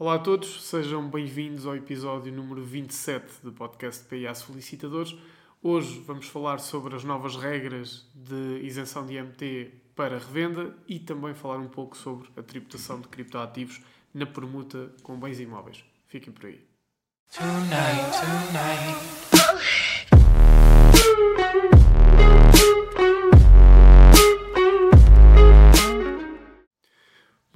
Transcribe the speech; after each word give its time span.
Olá 0.00 0.14
a 0.14 0.18
todos, 0.20 0.62
sejam 0.62 1.10
bem-vindos 1.10 1.66
ao 1.66 1.74
episódio 1.74 2.32
número 2.32 2.62
27 2.64 3.42
do 3.42 3.52
podcast 3.52 4.04
PIA 4.04 4.32
Solicitadores. 4.32 5.12
Hoje 5.60 6.00
vamos 6.06 6.28
falar 6.28 6.60
sobre 6.60 6.94
as 6.94 7.02
novas 7.02 7.34
regras 7.34 8.06
de 8.14 8.60
isenção 8.62 9.04
de 9.04 9.14
IMT 9.14 9.72
para 9.96 10.16
revenda 10.16 10.72
e 10.86 11.00
também 11.00 11.34
falar 11.34 11.58
um 11.58 11.66
pouco 11.66 11.96
sobre 11.96 12.28
a 12.36 12.42
tributação 12.44 13.00
de 13.00 13.08
criptoativos 13.08 13.80
na 14.14 14.24
permuta 14.24 14.88
com 15.02 15.18
bens 15.18 15.40
imóveis. 15.40 15.84
Fiquem 16.06 16.32
por 16.32 16.46
aí. 16.46 16.64
Tonight, 17.36 18.20
tonight. 18.20 19.27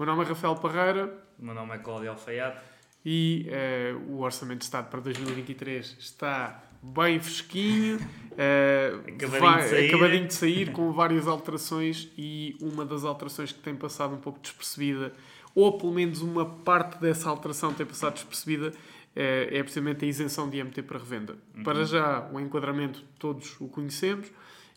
Meu 0.02 0.16
nome 0.16 0.24
é 0.24 0.28
Rafael 0.28 0.56
Parreira. 0.56 1.16
O 1.38 1.44
meu 1.44 1.54
nome 1.54 1.76
é 1.76 1.78
Cláudio 1.78 2.10
Alfaiate. 2.10 2.60
E 3.06 3.46
uh, 3.48 4.12
o 4.12 4.22
Orçamento 4.22 4.58
de 4.58 4.64
Estado 4.64 4.90
para 4.90 5.00
2023 5.00 5.96
está 5.96 6.60
bem 6.82 7.20
fresquinho, 7.20 7.98
uh, 7.98 8.98
acabadinho, 9.06 9.40
vai, 9.40 9.62
de 9.62 9.68
sair. 9.68 9.88
acabadinho 9.88 10.26
de 10.26 10.34
sair, 10.34 10.72
com 10.72 10.92
várias 10.92 11.28
alterações 11.28 12.10
e 12.18 12.56
uma 12.60 12.84
das 12.84 13.04
alterações 13.04 13.52
que 13.52 13.60
tem 13.60 13.76
passado 13.76 14.12
um 14.12 14.18
pouco 14.18 14.40
despercebida, 14.40 15.12
ou 15.54 15.78
pelo 15.78 15.92
menos 15.92 16.20
uma 16.20 16.46
parte 16.46 17.00
dessa 17.00 17.28
alteração 17.28 17.72
tem 17.72 17.86
passado 17.86 18.14
despercebida, 18.14 18.72
é, 19.14 19.50
é 19.52 19.62
precisamente 19.62 20.04
a 20.04 20.08
isenção 20.08 20.50
de 20.50 20.58
IMT 20.58 20.82
para 20.82 20.98
revenda. 20.98 21.36
Uhum. 21.56 21.62
Para 21.62 21.84
já, 21.84 22.28
o 22.32 22.40
enquadramento 22.40 23.04
todos 23.20 23.54
o 23.60 23.68
conhecemos. 23.68 24.26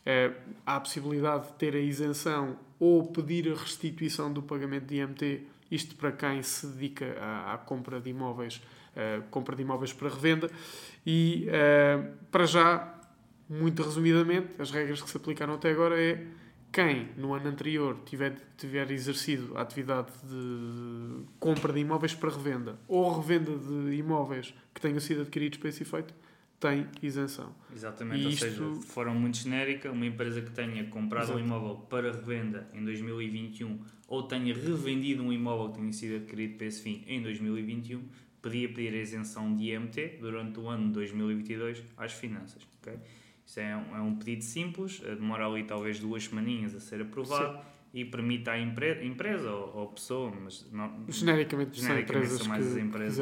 É, 0.08 0.30
há 0.64 0.76
a 0.76 0.80
possibilidade 0.80 1.48
de 1.48 1.52
ter 1.54 1.74
a 1.74 1.80
isenção 1.80 2.56
ou 2.78 3.04
pedir 3.08 3.50
a 3.50 3.56
restituição 3.56 4.32
do 4.32 4.40
pagamento 4.40 4.86
de 4.86 5.00
IMT, 5.00 5.46
isto 5.68 5.96
para 5.96 6.12
quem 6.12 6.40
se 6.42 6.64
dedica 6.68 7.16
à, 7.20 7.54
à 7.54 7.58
compra 7.58 8.00
de 8.00 8.10
imóveis, 8.10 8.62
uh, 8.94 9.22
compra 9.30 9.56
de 9.56 9.62
imóveis 9.62 9.92
para 9.92 10.08
revenda. 10.08 10.48
E, 11.04 11.48
uh, 11.48 12.14
para 12.30 12.46
já, 12.46 13.00
muito 13.48 13.82
resumidamente, 13.82 14.50
as 14.60 14.70
regras 14.70 15.02
que 15.02 15.10
se 15.10 15.16
aplicaram 15.16 15.54
até 15.54 15.72
agora 15.72 16.00
é 16.00 16.24
quem 16.72 17.08
no 17.16 17.32
ano 17.34 17.48
anterior 17.48 17.96
tiver, 18.04 18.36
tiver 18.56 18.90
exercido 18.90 19.56
a 19.56 19.62
atividade 19.62 20.12
de 20.22 21.24
compra 21.40 21.72
de 21.72 21.80
imóveis 21.80 22.14
para 22.14 22.30
revenda 22.30 22.78
ou 22.86 23.18
revenda 23.18 23.50
de 23.56 23.96
imóveis 23.96 24.54
que 24.74 24.80
tenham 24.80 25.00
sido 25.00 25.22
adquiridos 25.22 25.58
para 25.58 25.70
esse 25.70 25.82
efeito, 25.82 26.12
tem 26.58 26.86
isenção. 27.02 27.54
Exatamente, 27.74 28.22
e 28.22 28.24
ou 28.24 28.30
isto... 28.30 28.44
seja, 28.44 28.70
de 28.70 28.86
forma 28.86 29.14
muito 29.14 29.36
genérica, 29.36 29.90
uma 29.90 30.06
empresa 30.06 30.40
que 30.40 30.50
tenha 30.50 30.84
comprado 30.84 31.24
Exato. 31.24 31.38
um 31.38 31.42
imóvel 31.44 31.76
para 31.88 32.12
revenda 32.12 32.68
em 32.72 32.84
2021 32.84 33.78
ou 34.08 34.22
tenha 34.22 34.54
revendido 34.54 35.22
um 35.22 35.32
imóvel 35.32 35.70
que 35.70 35.80
tenha 35.80 35.92
sido 35.92 36.16
adquirido 36.16 36.56
para 36.56 36.66
esse 36.66 36.82
fim 36.82 37.04
em 37.06 37.20
2021, 37.22 38.02
podia 38.40 38.68
pedir 38.68 38.94
a 38.94 39.02
isenção 39.02 39.54
de 39.54 39.72
IMT 39.72 40.18
durante 40.20 40.58
o 40.60 40.68
ano 40.68 40.86
de 40.86 40.92
2022 40.92 41.82
às 41.96 42.12
finanças. 42.12 42.62
Okay? 42.80 42.98
Isto 43.44 43.60
é 43.60 43.76
um, 43.76 43.96
é 43.96 44.00
um 44.00 44.16
pedido 44.16 44.42
simples, 44.42 45.02
eh, 45.04 45.14
demora 45.14 45.46
ali 45.46 45.64
talvez 45.64 45.98
duas 46.00 46.24
semaninhas 46.24 46.74
a 46.74 46.80
ser 46.80 47.02
aprovado. 47.02 47.58
Sim. 47.58 47.64
E 47.94 48.04
permite 48.04 48.50
à 48.50 48.58
empre 48.58 49.06
empresa 49.06 49.50
ou, 49.50 49.74
ou 49.74 49.88
pessoa, 49.88 50.30
mas 50.30 50.70
não, 50.70 51.06
genericamente, 51.08 51.80
genericamente 51.80 52.28
são, 52.28 52.38
são 52.38 52.48
mais 52.48 52.66
as 52.66 52.76
empresas 52.76 53.16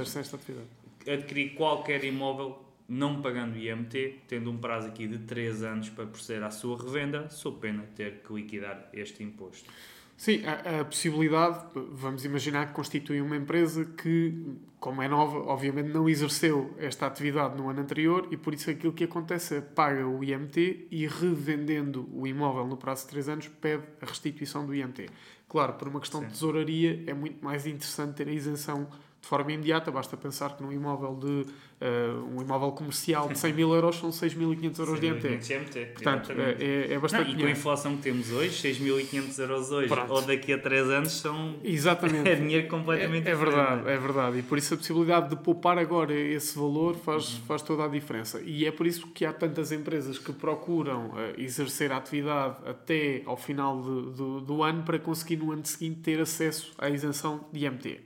adquirir 1.07 1.55
qualquer 1.55 2.05
imóvel 2.05 2.64
não 2.89 3.23
pagando 3.23 3.57
IMT, 3.57 4.23
tendo 4.29 4.51
um 4.51 4.59
prazo 4.59 4.89
aqui 4.89 5.07
de 5.07 5.19
3 5.19 5.63
anos 5.63 5.91
para 5.91 6.07
proceder 6.07 6.43
à 6.43 6.51
sua 6.51 6.77
revenda, 6.77 7.29
sou 7.31 7.53
pena 7.53 7.85
ter 7.95 8.23
que 8.23 8.33
liquidar 8.33 8.89
este 8.93 9.23
imposto. 9.23 9.71
Sim, 10.17 10.43
a, 10.47 10.81
a, 10.81 10.85
possibilidade, 10.85 11.65
vamos 11.91 12.25
imaginar 12.25 12.69
que 12.69 12.73
constitui 12.73 13.21
uma 13.21 13.37
empresa 13.37 13.85
que, 13.85 14.57
como 14.79 15.03
é 15.03 15.09
nova, 15.09 15.39
obviamente 15.39 15.89
não 15.89 16.09
exerceu 16.09 16.73
esta 16.79 17.07
atividade 17.07 17.57
no 17.57 17.69
ano 17.69 17.81
anterior 17.81 18.29
e 18.31 18.37
por 18.37 18.55
isso 18.55 18.71
aquilo 18.71 18.93
que 18.93 19.05
acontece 19.05 19.57
é 19.57 19.61
paga 19.61 20.07
o 20.07 20.23
IMT 20.23 20.87
e 20.91 21.07
revendendo 21.09 22.08
o 22.13 22.27
imóvel 22.29 22.67
no 22.67 22.77
prazo 22.77 23.03
de 23.03 23.08
3 23.11 23.29
anos 23.29 23.48
pede 23.48 23.83
a 24.01 24.07
restituição 24.07 24.64
do 24.64 24.75
IMT. 24.75 25.08
Claro, 25.48 25.75
por 25.75 25.89
uma 25.89 26.01
questão 26.01 26.20
Sim. 26.20 26.27
de 26.29 26.33
tesouraria 26.33 27.05
é 27.07 27.14
muito 27.14 27.45
mais 27.45 27.67
interessante 27.67 28.14
ter 28.14 28.29
a 28.29 28.33
isenção 28.33 28.89
de 29.20 29.29
forma 29.29 29.53
imediata, 29.53 29.91
basta 29.91 30.17
pensar 30.17 30.55
que 30.55 30.63
num 30.63 30.70
imóvel 30.70 31.17
de 31.17 31.47
uh, 31.84 32.36
um 32.36 32.40
imóvel 32.40 32.72
comercial 32.72 33.28
de 33.28 33.39
100 33.39 33.52
mil 33.52 33.74
euros 33.74 33.96
são 33.96 34.11
6.500 34.11 34.78
euros 34.78 35.00
de 35.00 35.11
MT. 35.11 35.86
Portanto, 35.92 36.33
é, 36.33 36.92
é, 36.92 36.98
bastante 36.98 37.33
não, 37.33 37.39
E 37.39 37.42
com 37.42 37.46
a 37.46 37.50
inflação 37.50 37.96
que 37.96 38.02
temos 38.02 38.30
hoje, 38.30 38.68
6.500 38.68 39.39
euros 39.39 39.70
hoje, 39.70 39.89
Pronto. 39.89 40.12
ou 40.12 40.22
daqui 40.22 40.52
a 40.52 40.58
3 40.58 40.90
anos, 40.90 41.12
são 41.12 41.56
Exatamente. 41.62 42.28
é 42.28 42.34
dinheiro 42.34 42.68
completamente 42.68 43.28
é, 43.28 43.33
é 43.33 43.34
verdade, 43.34 43.89
é 43.89 43.96
verdade. 43.98 44.39
E 44.39 44.42
por 44.42 44.56
isso 44.56 44.74
a 44.74 44.77
possibilidade 44.77 45.30
de 45.30 45.36
poupar 45.36 45.78
agora 45.78 46.14
esse 46.14 46.58
valor 46.58 46.96
faz, 46.96 47.34
uhum. 47.34 47.40
faz 47.46 47.62
toda 47.62 47.84
a 47.84 47.89
diferença. 47.89 48.40
E 48.45 48.64
é 48.66 48.72
por 48.72 48.86
isso 48.86 49.06
que 49.08 49.24
há 49.24 49.33
tantas 49.33 49.70
empresas 49.70 50.18
que 50.18 50.33
procuram 50.33 51.08
uh, 51.08 51.39
exercer 51.39 51.92
a 51.92 51.98
atividade 51.98 52.56
até 52.66 53.22
ao 53.27 53.36
final 53.36 53.80
de, 53.80 54.16
do, 54.16 54.40
do 54.40 54.62
ano 54.62 54.83
para 54.83 54.98
conseguir 54.98 55.36
no 55.36 55.52
ano 55.52 55.64
seguinte 55.66 56.01
ter 56.01 56.20
acesso 56.20 56.72
à 56.78 56.89
isenção 56.89 57.45
de 57.52 57.68
MT. 57.68 58.01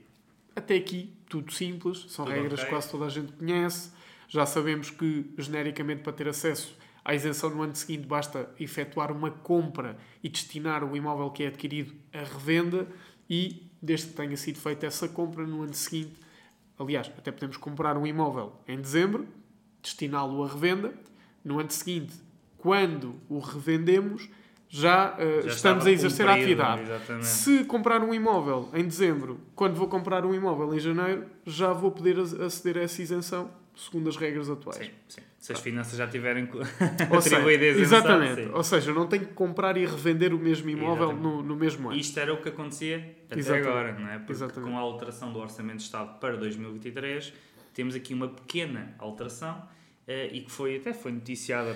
Até 0.55 0.75
aqui, 0.75 1.13
tudo 1.29 1.53
simples, 1.53 2.05
são 2.09 2.25
tudo 2.25 2.33
regras 2.33 2.53
okay. 2.53 2.65
que 2.65 2.69
quase 2.69 2.89
toda 2.89 3.05
a 3.05 3.09
gente 3.09 3.31
conhece. 3.33 3.91
Já 4.27 4.45
sabemos 4.45 4.89
que, 4.89 5.33
genericamente, 5.37 6.01
para 6.01 6.11
ter 6.11 6.27
acesso 6.27 6.75
à 7.05 7.15
isenção 7.15 7.49
no 7.49 7.61
ano 7.61 7.75
seguinte, 7.75 8.05
basta 8.05 8.53
efetuar 8.59 9.11
uma 9.11 9.31
compra 9.31 9.97
e 10.23 10.29
destinar 10.29 10.83
o 10.83 10.95
imóvel 10.97 11.29
que 11.31 11.43
é 11.43 11.47
adquirido 11.47 11.93
à 12.11 12.19
revenda 12.19 12.87
e, 13.29 13.71
desde 13.81 14.07
que 14.07 14.13
tenha 14.13 14.35
sido 14.35 14.59
feita 14.59 14.85
essa 14.85 15.07
compra 15.07 15.45
no 15.45 15.63
ano 15.63 15.73
seguinte, 15.73 16.13
aliás, 16.77 17.11
até 17.17 17.31
podemos 17.31 17.57
comprar 17.57 17.97
um 17.97 18.05
imóvel 18.05 18.53
em 18.67 18.79
dezembro, 18.79 19.27
destiná-lo 19.81 20.43
à 20.43 20.47
revenda, 20.47 20.93
no 21.43 21.59
ano 21.59 21.71
seguinte, 21.71 22.13
quando 22.57 23.15
o 23.29 23.39
revendemos, 23.39 24.29
já, 24.71 25.15
uh, 25.17 25.41
já 25.41 25.49
estamos 25.49 25.87
a 25.87 25.91
exercer 25.91 26.27
a 26.27 26.35
atividade. 26.35 26.83
Exatamente. 26.83 27.25
Se 27.25 27.63
comprar 27.65 28.03
um 28.03 28.13
imóvel 28.13 28.69
em 28.73 28.83
dezembro, 28.83 29.39
quando 29.55 29.73
vou 29.73 29.87
comprar 29.87 30.23
um 30.23 30.33
imóvel 30.33 30.73
em 30.75 30.79
janeiro, 30.79 31.25
já 31.43 31.73
vou 31.73 31.91
poder 31.91 32.19
aceder 32.19 32.77
a 32.77 32.81
essa 32.81 33.01
isenção, 33.01 33.49
segundo 33.75 34.07
as 34.07 34.15
regras 34.15 34.47
atuais. 34.47 34.77
Sim, 34.77 34.91
sim. 35.07 35.21
Se 35.39 35.53
as 35.53 35.59
finanças 35.59 35.97
já 35.97 36.07
tiverem 36.07 36.47
atribuído 37.17 37.63
a 37.63 37.67
isenção. 37.67 37.97
Exatamente. 37.97 38.43
Sim. 38.43 38.51
Ou 38.53 38.63
seja, 38.63 38.93
não 38.93 39.07
tenho 39.07 39.25
que 39.25 39.33
comprar 39.33 39.75
e 39.75 39.85
revender 39.87 40.35
o 40.35 40.37
mesmo 40.37 40.69
imóvel 40.69 41.13
no, 41.13 41.41
no 41.41 41.55
mesmo 41.55 41.89
ano. 41.89 41.97
Isto 41.97 42.19
era 42.19 42.31
o 42.31 42.37
que 42.37 42.49
acontecia 42.49 43.15
até 43.25 43.39
exatamente. 43.39 43.67
agora, 43.67 43.93
não 43.93 44.07
é? 44.07 44.19
Porque 44.19 44.33
exatamente. 44.33 44.69
com 44.69 44.77
a 44.77 44.81
alteração 44.81 45.33
do 45.33 45.39
Orçamento 45.39 45.77
de 45.77 45.83
Estado 45.83 46.19
para 46.19 46.37
2023, 46.37 47.33
temos 47.73 47.95
aqui 47.95 48.13
uma 48.13 48.27
pequena 48.27 48.93
alteração 48.99 49.63
eh, 50.05 50.29
e 50.31 50.41
que 50.41 50.51
foi 50.51 50.75
até 50.75 50.93
foi 50.93 51.11
noticiada 51.11 51.73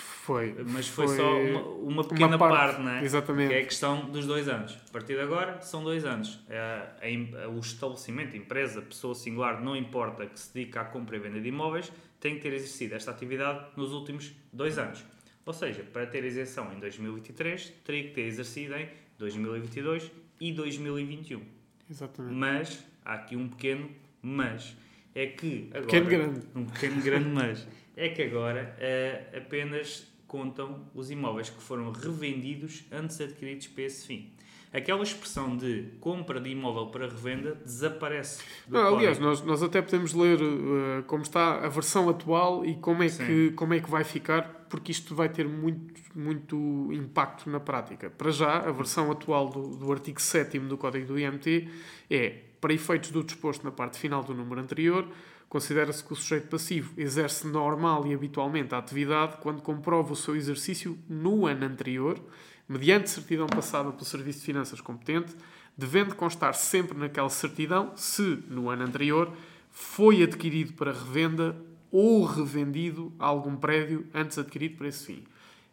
foi. 0.00 0.54
Mas 0.66 0.88
foi, 0.88 1.06
foi 1.06 1.16
só 1.16 1.40
uma, 1.40 1.60
uma 1.60 2.04
pequena 2.04 2.36
uma 2.36 2.38
parte, 2.38 2.56
parte, 2.56 2.82
não 2.82 2.90
é? 2.90 3.04
Exatamente. 3.04 3.48
Que 3.48 3.54
é 3.54 3.60
a 3.60 3.64
questão 3.64 4.10
dos 4.10 4.26
dois 4.26 4.48
anos. 4.48 4.76
A 4.88 4.92
partir 4.92 5.14
de 5.14 5.20
agora, 5.20 5.60
são 5.60 5.82
dois 5.82 6.04
anos. 6.04 6.40
É, 6.48 7.46
o 7.48 7.58
estabelecimento, 7.58 8.36
empresa, 8.36 8.82
pessoa 8.82 9.14
singular, 9.14 9.62
não 9.62 9.76
importa 9.76 10.26
que 10.26 10.38
se 10.38 10.52
dedica 10.52 10.80
à 10.80 10.84
compra 10.84 11.16
e 11.16 11.20
venda 11.20 11.40
de 11.40 11.48
imóveis, 11.48 11.92
tem 12.20 12.36
que 12.36 12.40
ter 12.40 12.52
exercido 12.52 12.94
esta 12.94 13.10
atividade 13.10 13.66
nos 13.76 13.92
últimos 13.92 14.32
dois 14.52 14.78
anos. 14.78 15.04
Ou 15.44 15.52
seja, 15.52 15.84
para 15.84 16.06
ter 16.06 16.24
isenção 16.24 16.72
em 16.72 16.80
2023, 16.80 17.72
teria 17.84 18.04
que 18.04 18.10
ter 18.10 18.22
exercido 18.22 18.74
em 18.74 18.88
2022 19.18 20.10
e 20.40 20.52
2021. 20.52 21.40
Exatamente. 21.88 22.34
Mas, 22.34 22.84
há 23.04 23.14
aqui 23.14 23.36
um 23.36 23.48
pequeno 23.48 23.88
mas. 24.26 24.76
É 25.16 25.28
que 25.28 25.70
agora... 25.70 25.86
Pequeno 25.86 26.06
grande. 26.06 26.40
Um 26.54 26.64
pequeno 26.66 27.00
grande 27.00 27.28
mas 27.30 27.66
é 27.96 28.10
que 28.10 28.22
agora 28.22 28.76
uh, 28.76 29.38
apenas 29.38 30.06
contam 30.26 30.84
os 30.94 31.10
imóveis 31.10 31.48
que 31.48 31.62
foram 31.62 31.90
revendidos 31.90 32.84
antes 32.92 33.18
adquiridos 33.18 33.66
para 33.68 33.84
esse 33.84 34.06
fim. 34.06 34.30
Aquela 34.70 35.02
expressão 35.02 35.56
de 35.56 35.84
compra 36.00 36.38
de 36.38 36.50
imóvel 36.50 36.88
para 36.88 37.06
revenda 37.06 37.54
desaparece. 37.54 38.42
Não, 38.68 38.94
aliás, 38.94 39.18
nós, 39.18 39.40
nós 39.40 39.62
até 39.62 39.80
podemos 39.80 40.12
ler 40.12 40.38
uh, 40.42 41.02
como 41.06 41.22
está 41.22 41.64
a 41.64 41.68
versão 41.70 42.10
atual 42.10 42.62
e 42.62 42.74
como 42.74 43.02
é, 43.02 43.08
que, 43.08 43.52
como 43.52 43.72
é 43.72 43.80
que 43.80 43.90
vai 43.90 44.04
ficar, 44.04 44.66
porque 44.68 44.92
isto 44.92 45.14
vai 45.14 45.30
ter 45.30 45.48
muito, 45.48 45.98
muito 46.14 46.90
impacto 46.92 47.48
na 47.48 47.58
prática. 47.58 48.10
Para 48.10 48.30
já, 48.30 48.58
a 48.58 48.72
versão 48.72 49.10
atual 49.10 49.48
do, 49.48 49.78
do 49.78 49.90
artigo 49.90 50.20
7 50.20 50.58
do 50.58 50.76
Código 50.76 51.06
do 51.06 51.18
IMT 51.18 51.70
é, 52.10 52.40
para 52.60 52.72
efeitos 52.72 53.10
do 53.10 53.22
disposto 53.22 53.64
na 53.64 53.70
parte 53.70 53.98
final 53.98 54.22
do 54.22 54.34
número 54.34 54.60
anterior, 54.60 55.06
Considera-se 55.48 56.02
que 56.02 56.12
o 56.12 56.16
sujeito 56.16 56.48
passivo 56.48 56.92
exerce 56.96 57.46
normal 57.46 58.06
e 58.06 58.12
habitualmente 58.12 58.74
a 58.74 58.78
atividade 58.78 59.36
quando 59.40 59.62
comprova 59.62 60.12
o 60.12 60.16
seu 60.16 60.34
exercício 60.34 60.98
no 61.08 61.46
ano 61.46 61.64
anterior, 61.64 62.20
mediante 62.68 63.10
certidão 63.10 63.46
passada 63.46 63.90
pelo 63.92 64.04
Serviço 64.04 64.40
de 64.40 64.44
Finanças 64.44 64.80
competente, 64.80 65.36
devendo 65.76 66.16
constar 66.16 66.54
sempre 66.54 66.98
naquela 66.98 67.30
certidão 67.30 67.92
se, 67.96 68.42
no 68.48 68.68
ano 68.68 68.82
anterior, 68.82 69.32
foi 69.70 70.22
adquirido 70.22 70.72
para 70.72 70.92
revenda 70.92 71.56
ou 71.92 72.24
revendido 72.24 73.12
algum 73.16 73.54
prédio 73.54 74.04
antes 74.12 74.38
adquirido 74.38 74.76
para 74.76 74.88
esse 74.88 75.06
fim. 75.06 75.24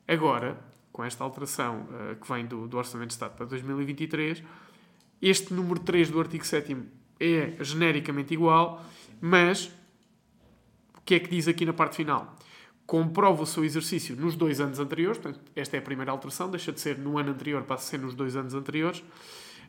Agora, 0.08 0.60
com 0.92 1.04
esta 1.04 1.24
alteração 1.24 1.88
uh, 1.90 2.16
que 2.16 2.32
vem 2.32 2.46
do, 2.46 2.68
do 2.68 2.78
Orçamento 2.78 3.08
de 3.08 3.14
Estado 3.14 3.36
para 3.36 3.48
2023, 3.48 4.44
este 5.30 5.54
número 5.54 5.80
3 5.80 6.10
do 6.12 6.20
artigo 6.20 6.46
7 6.46 6.76
é 7.18 7.54
genericamente 7.62 8.34
igual, 8.34 8.86
mas 9.22 9.72
o 10.98 11.02
que 11.06 11.16
é 11.16 11.20
que 11.20 11.30
diz 11.30 11.48
aqui 11.48 11.66
na 11.66 11.72
parte 11.72 11.96
final? 11.96 12.36
Comprova 12.86 13.44
o 13.44 13.46
seu 13.46 13.64
exercício 13.64 14.18
nos 14.18 14.36
dois 14.36 14.60
anos 14.60 14.80
anteriores, 14.80 15.18
portanto, 15.18 15.42
esta 15.56 15.78
é 15.78 15.80
a 15.80 15.82
primeira 15.82 16.12
alteração, 16.12 16.52
deixa 16.52 16.74
de 16.74 16.82
ser 16.82 16.98
no 16.98 17.18
ano 17.18 17.32
anterior, 17.32 17.64
passa 17.64 17.88
a 17.88 17.90
ser 17.92 18.00
nos 18.00 18.14
dois 18.14 18.36
anos 18.36 18.54
anteriores, 18.54 19.02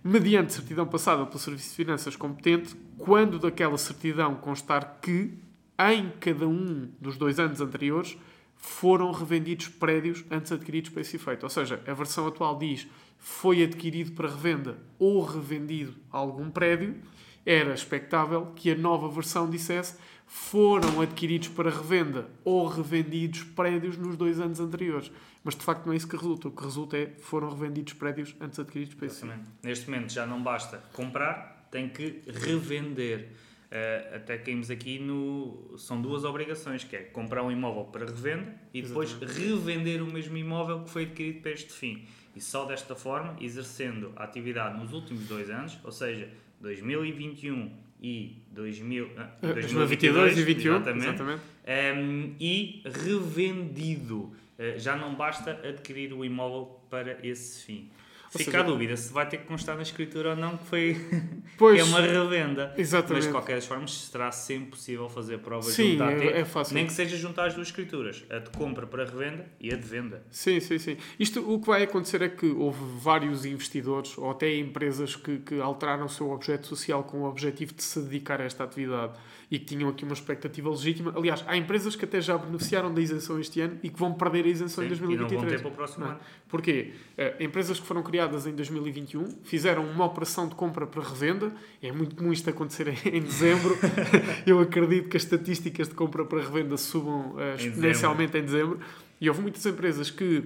mediante 0.03 0.53
certidão 0.53 0.87
passada 0.87 1.25
pelo 1.25 1.39
Serviço 1.39 1.71
de 1.71 1.77
Finanças 1.77 2.17
competente, 2.17 2.75
quando 2.99 3.39
daquela 3.39 3.79
certidão 3.79 4.35
constar 4.35 4.99
que, 5.01 5.39
em 5.79 6.11
cada 6.19 6.49
um 6.49 6.91
dos 7.01 7.17
dois 7.17 7.39
anos 7.39 7.61
anteriores, 7.61 8.19
foram 8.67 9.13
revendidos 9.13 9.69
prédios 9.69 10.25
antes 10.31 10.51
adquiridos 10.51 10.91
para 10.91 11.03
esse 11.03 11.17
efeito. 11.17 11.43
Ou 11.43 11.51
seja, 11.51 11.83
a 11.87 11.93
versão 11.93 12.27
atual 12.27 12.59
diz 12.59 12.89
foi 13.19 13.63
adquirido 13.63 14.13
para 14.13 14.29
revenda 14.29 14.79
ou 14.99 15.23
revendido 15.23 15.95
algum 16.11 16.51
prédio, 16.51 16.97
era 17.45 17.75
expectável 17.75 18.53
que 18.57 18.71
a 18.71 18.75
nova 18.75 19.09
versão 19.09 19.49
dissesse 19.49 19.97
foram 20.27 21.03
adquiridos 21.03 21.49
para 21.49 21.71
revenda 21.71 22.29
ou 22.43 22.67
revendidos 22.67 23.43
prédios 23.43 23.99
nos 23.99 24.17
dois 24.17 24.41
anos 24.41 24.59
anteriores. 24.59 25.13
Mas 25.45 25.55
de 25.55 25.63
facto 25.63 25.85
não 25.85 25.93
é 25.93 25.97
isso 25.97 26.09
que 26.09 26.17
resulta. 26.17 26.49
O 26.49 26.51
que 26.51 26.65
resulta 26.65 26.97
é 26.97 27.13
foram 27.21 27.51
revendidos 27.51 27.93
prédios 27.93 28.35
antes 28.41 28.59
adquiridos 28.59 28.95
para 28.95 29.07
esse 29.07 29.27
Neste 29.63 29.91
momento 29.91 30.11
já 30.11 30.27
não 30.27 30.43
basta 30.43 30.83
comprar, 30.95 31.69
tem 31.71 31.89
que 31.89 32.23
revender. 32.27 33.29
Uh, 33.65 34.17
até 34.17 34.39
caímos 34.39 34.71
aqui 34.71 34.99
no. 34.99 35.75
São 35.77 36.01
duas 36.01 36.25
obrigações, 36.25 36.85
que 36.85 36.95
é 36.95 37.01
comprar 37.01 37.43
um 37.43 37.51
imóvel 37.51 37.85
para 37.85 38.07
revenda 38.07 38.55
e 38.73 38.83
depois 38.83 39.11
Exatamente. 39.11 39.41
revender 39.41 40.03
o 40.03 40.07
mesmo 40.07 40.37
imóvel 40.37 40.85
que 40.85 40.91
foi 40.91 41.03
adquirido 41.05 41.41
para 41.43 41.51
este 41.51 41.73
fim. 41.73 42.05
E 42.37 42.41
só 42.41 42.65
desta 42.65 42.95
forma, 42.95 43.37
exercendo 43.41 44.13
a 44.17 44.25
atividade 44.25 44.79
nos 44.79 44.93
últimos 44.93 45.27
dois 45.27 45.51
anos, 45.51 45.79
ou 45.83 45.91
seja, 45.91 46.29
2021 46.61 47.71
e 48.01 48.43
2000, 48.51 49.11
ah, 49.17 49.31
2022, 49.41 49.73
2022 49.73 50.33
e 50.33 50.35
2021, 50.35 50.75
exatamente, 50.75 51.07
exatamente. 51.07 51.43
Um, 51.43 51.67
ehm, 51.67 52.37
e 52.39 52.83
revendido. 52.85 54.33
Uh, 54.57 54.79
já 54.79 54.95
não 54.97 55.15
basta 55.15 55.51
adquirir 55.67 56.13
o 56.13 56.25
imóvel 56.25 56.81
para 56.89 57.19
esse 57.27 57.65
fim. 57.65 57.91
Fica 58.39 58.51
seja, 58.51 58.61
a 58.61 58.67
dúvida 58.67 58.97
se 58.97 59.13
vai 59.13 59.29
ter 59.29 59.39
que 59.39 59.47
constar 59.47 59.77
na 59.77 59.83
escritura 59.83 60.31
ou 60.31 60.37
não 60.37 60.57
que 60.57 60.67
foi 60.67 60.97
pois, 61.57 61.77
que 61.77 61.81
é 61.81 61.85
uma 61.85 62.01
revenda. 62.01 62.75
Exatamente. 62.77 63.15
Mas 63.15 63.25
de 63.27 63.31
qualquer 63.31 63.63
forma 63.63 63.87
será 63.87 64.33
sempre 64.33 64.71
possível 64.71 65.09
fazer 65.09 65.39
provas 65.39 65.73
sim, 65.73 65.99
é, 66.01 66.41
é 66.41 66.45
fácil. 66.45 66.75
Nem 66.75 66.87
que 66.87 66.93
seja 66.93 67.17
juntar 67.17 67.47
as 67.47 67.55
duas 67.55 67.69
escrituras, 67.69 68.25
a 68.31 68.39
de 68.39 68.51
compra 68.51 68.87
para 68.87 69.05
revenda 69.05 69.47
e 69.61 69.73
a 69.73 69.77
de 69.77 69.87
venda. 69.87 70.23
Sim, 70.31 70.61
sim, 70.61 70.79
sim. 70.79 70.97
Isto 71.19 71.41
o 71.49 71.61
que 71.61 71.67
vai 71.67 71.83
acontecer 71.83 72.23
é 72.23 72.29
que 72.29 72.47
houve 72.47 72.81
vários 72.99 73.45
investidores 73.45 74.17
ou 74.19 74.31
até 74.31 74.55
empresas 74.57 75.17
que, 75.17 75.39
que 75.39 75.61
alteraram 75.61 76.07
o 76.07 76.09
seu 76.09 76.31
objeto 76.31 76.67
social 76.67 77.05
com 77.05 77.23
o 77.23 77.25
objetivo 77.29 77.75
de 77.75 77.83
se 77.83 78.01
dedicar 78.01 78.41
a 78.41 78.45
esta 78.45 78.65
atividade 78.65 79.13
e 79.51 79.59
que 79.59 79.67
tinham 79.67 79.89
aqui 79.89 80.05
uma 80.05 80.15
expectativa 80.15 80.69
legítima. 80.71 81.13
Aliás, 81.17 81.45
há 81.47 81.57
empresas 81.57 81.95
que 81.95 82.05
até 82.05 82.21
já 82.21 82.37
beneficiaram 82.37 82.93
da 82.93 83.01
isenção 83.01 83.39
este 83.39 83.61
ano 83.61 83.79
e 83.83 83.89
que 83.89 83.99
vão 83.99 84.13
perder 84.13 84.45
a 84.45 84.49
isenção 84.49 84.83
Sim, 84.83 84.87
em 84.87 84.89
2023. 84.89 85.31
E 85.31 85.35
não 85.35 85.41
vão 85.41 85.49
ter 85.49 85.63
para 85.63 85.71
o 85.71 85.75
próximo 85.75 86.05
não. 86.05 86.13
ano. 86.13 86.21
Porquê? 86.49 86.93
Uh, 87.17 87.43
empresas 87.43 87.79
que 87.79 87.87
foram 87.87 88.03
criadas 88.03 88.24
em 88.47 88.55
2021 88.55 89.29
fizeram 89.45 89.85
uma 89.85 90.05
operação 90.05 90.49
de 90.49 90.55
compra 90.55 90.87
para 90.87 91.03
revenda. 91.03 91.53
É 91.83 91.93
muito 91.93 92.17
comum 92.17 92.33
isto 92.33 92.49
acontecer 92.49 92.89
em, 93.07 93.23
dezembro. 93.23 93.77
Eu 94.47 94.61
acredito 94.61 95.09
que 95.09 95.17
as 95.17 95.23
estatísticas 95.23 95.89
de 95.89 95.95
compra 95.95 96.25
para 96.25 96.41
revenda 96.41 96.77
subam 96.77 97.35
uh, 97.35 97.57
exponencialmente 97.57 98.37
em 98.37 98.43
dezembro. 98.43 98.81
E 99.21 99.29
houve 99.29 99.43
muitas 99.43 99.65
empresas 99.67 100.11
que 100.11 100.43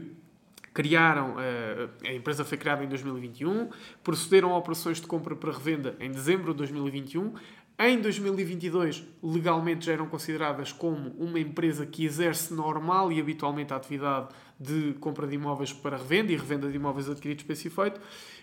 criaram, 0.74 1.32
uh, 1.32 1.90
a 2.06 2.12
empresa 2.12 2.44
foi 2.44 2.56
criada 2.56 2.84
em 2.84 2.88
2021, 2.88 3.68
procederam 4.02 4.52
a 4.52 4.58
operações 4.58 5.00
de 5.00 5.06
compra 5.06 5.34
para 5.34 5.52
revenda 5.52 5.96
em 5.98 6.10
dezembro 6.10 6.52
de 6.52 6.58
2021, 6.58 7.34
em 7.78 8.00
2022, 8.00 9.04
legalmente 9.22 9.86
já 9.86 9.92
eram 9.92 10.08
consideradas 10.08 10.72
como 10.72 11.10
uma 11.10 11.38
empresa 11.38 11.86
que 11.86 12.04
exerce 12.04 12.52
normal 12.52 13.12
e 13.12 13.20
habitualmente 13.20 13.72
a 13.72 13.76
atividade 13.76 14.28
de 14.58 14.94
compra 14.94 15.28
de 15.28 15.36
imóveis 15.36 15.72
para 15.72 15.96
revenda 15.96 16.32
e 16.32 16.36
revenda 16.36 16.68
de 16.68 16.74
imóveis 16.74 17.08
adquiridos 17.08 17.44
para 17.44 17.52
esse 17.52 17.68
efeito. 17.68 18.00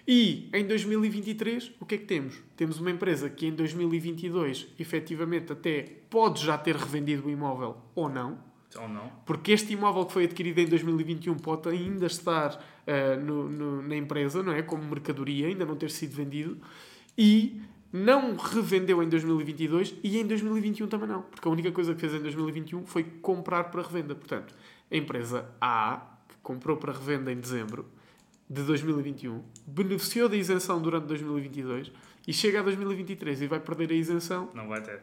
E 0.08 0.50
em 0.54 0.66
2023, 0.66 1.74
o 1.82 1.86
que 1.86 1.96
é 1.96 1.98
que 1.98 2.06
temos? 2.06 2.42
Temos 2.56 2.80
uma 2.80 2.90
empresa 2.90 3.30
que 3.30 3.46
em 3.46 3.52
2022, 3.54 4.68
efetivamente, 4.80 5.52
até 5.52 5.82
pode 6.10 6.42
já 6.42 6.58
ter 6.58 6.78
revendido 6.78 7.28
o 7.28 7.30
imóvel 7.30 7.76
ou 7.94 8.08
não. 8.08 8.40
Ou 8.80 8.88
não. 8.88 9.12
Porque 9.26 9.52
este 9.52 9.74
imóvel 9.74 10.06
que 10.06 10.14
foi 10.14 10.24
adquirido 10.24 10.60
em 10.60 10.68
2021 10.68 11.36
pode 11.36 11.68
ainda 11.68 12.06
estar 12.06 12.54
uh, 12.54 13.20
no, 13.22 13.50
no, 13.50 13.82
na 13.82 13.98
empresa, 13.98 14.42
não 14.42 14.54
é? 14.54 14.62
Como 14.62 14.82
mercadoria, 14.84 15.48
ainda 15.48 15.66
não 15.66 15.76
ter 15.76 15.92
sido 15.92 16.16
vendido. 16.16 16.58
E 17.18 17.62
não 17.96 18.36
revendeu 18.36 19.02
em 19.02 19.08
2022 19.08 19.96
e 20.04 20.20
em 20.20 20.28
2021 20.28 20.88
também 20.88 21.08
não. 21.08 21.22
Porque 21.22 21.48
a 21.48 21.52
única 21.52 21.72
coisa 21.72 21.94
que 21.94 22.02
fez 22.02 22.14
em 22.14 22.20
2021 22.20 22.86
foi 22.86 23.04
comprar 23.04 23.66
para 23.66 23.82
revenda. 23.82 24.14
Portanto, 24.14 24.54
a 24.92 24.96
empresa 24.98 25.50
A, 25.62 26.18
que 26.28 26.36
comprou 26.44 26.76
para 26.76 26.92
revenda 26.92 27.32
em 27.32 27.40
dezembro 27.40 27.86
de 28.50 28.62
2021, 28.64 29.42
beneficiou 29.66 30.28
da 30.28 30.36
isenção 30.36 30.82
durante 30.82 31.06
2022 31.08 31.92
e 32.28 32.34
chega 32.34 32.60
a 32.60 32.64
2023 32.64 33.44
e 33.44 33.48
vai 33.48 33.60
perder 33.62 33.92
a 33.92 33.96
isenção. 33.96 34.50
Não 34.54 34.68
vai 34.68 34.82
ter. 34.82 35.02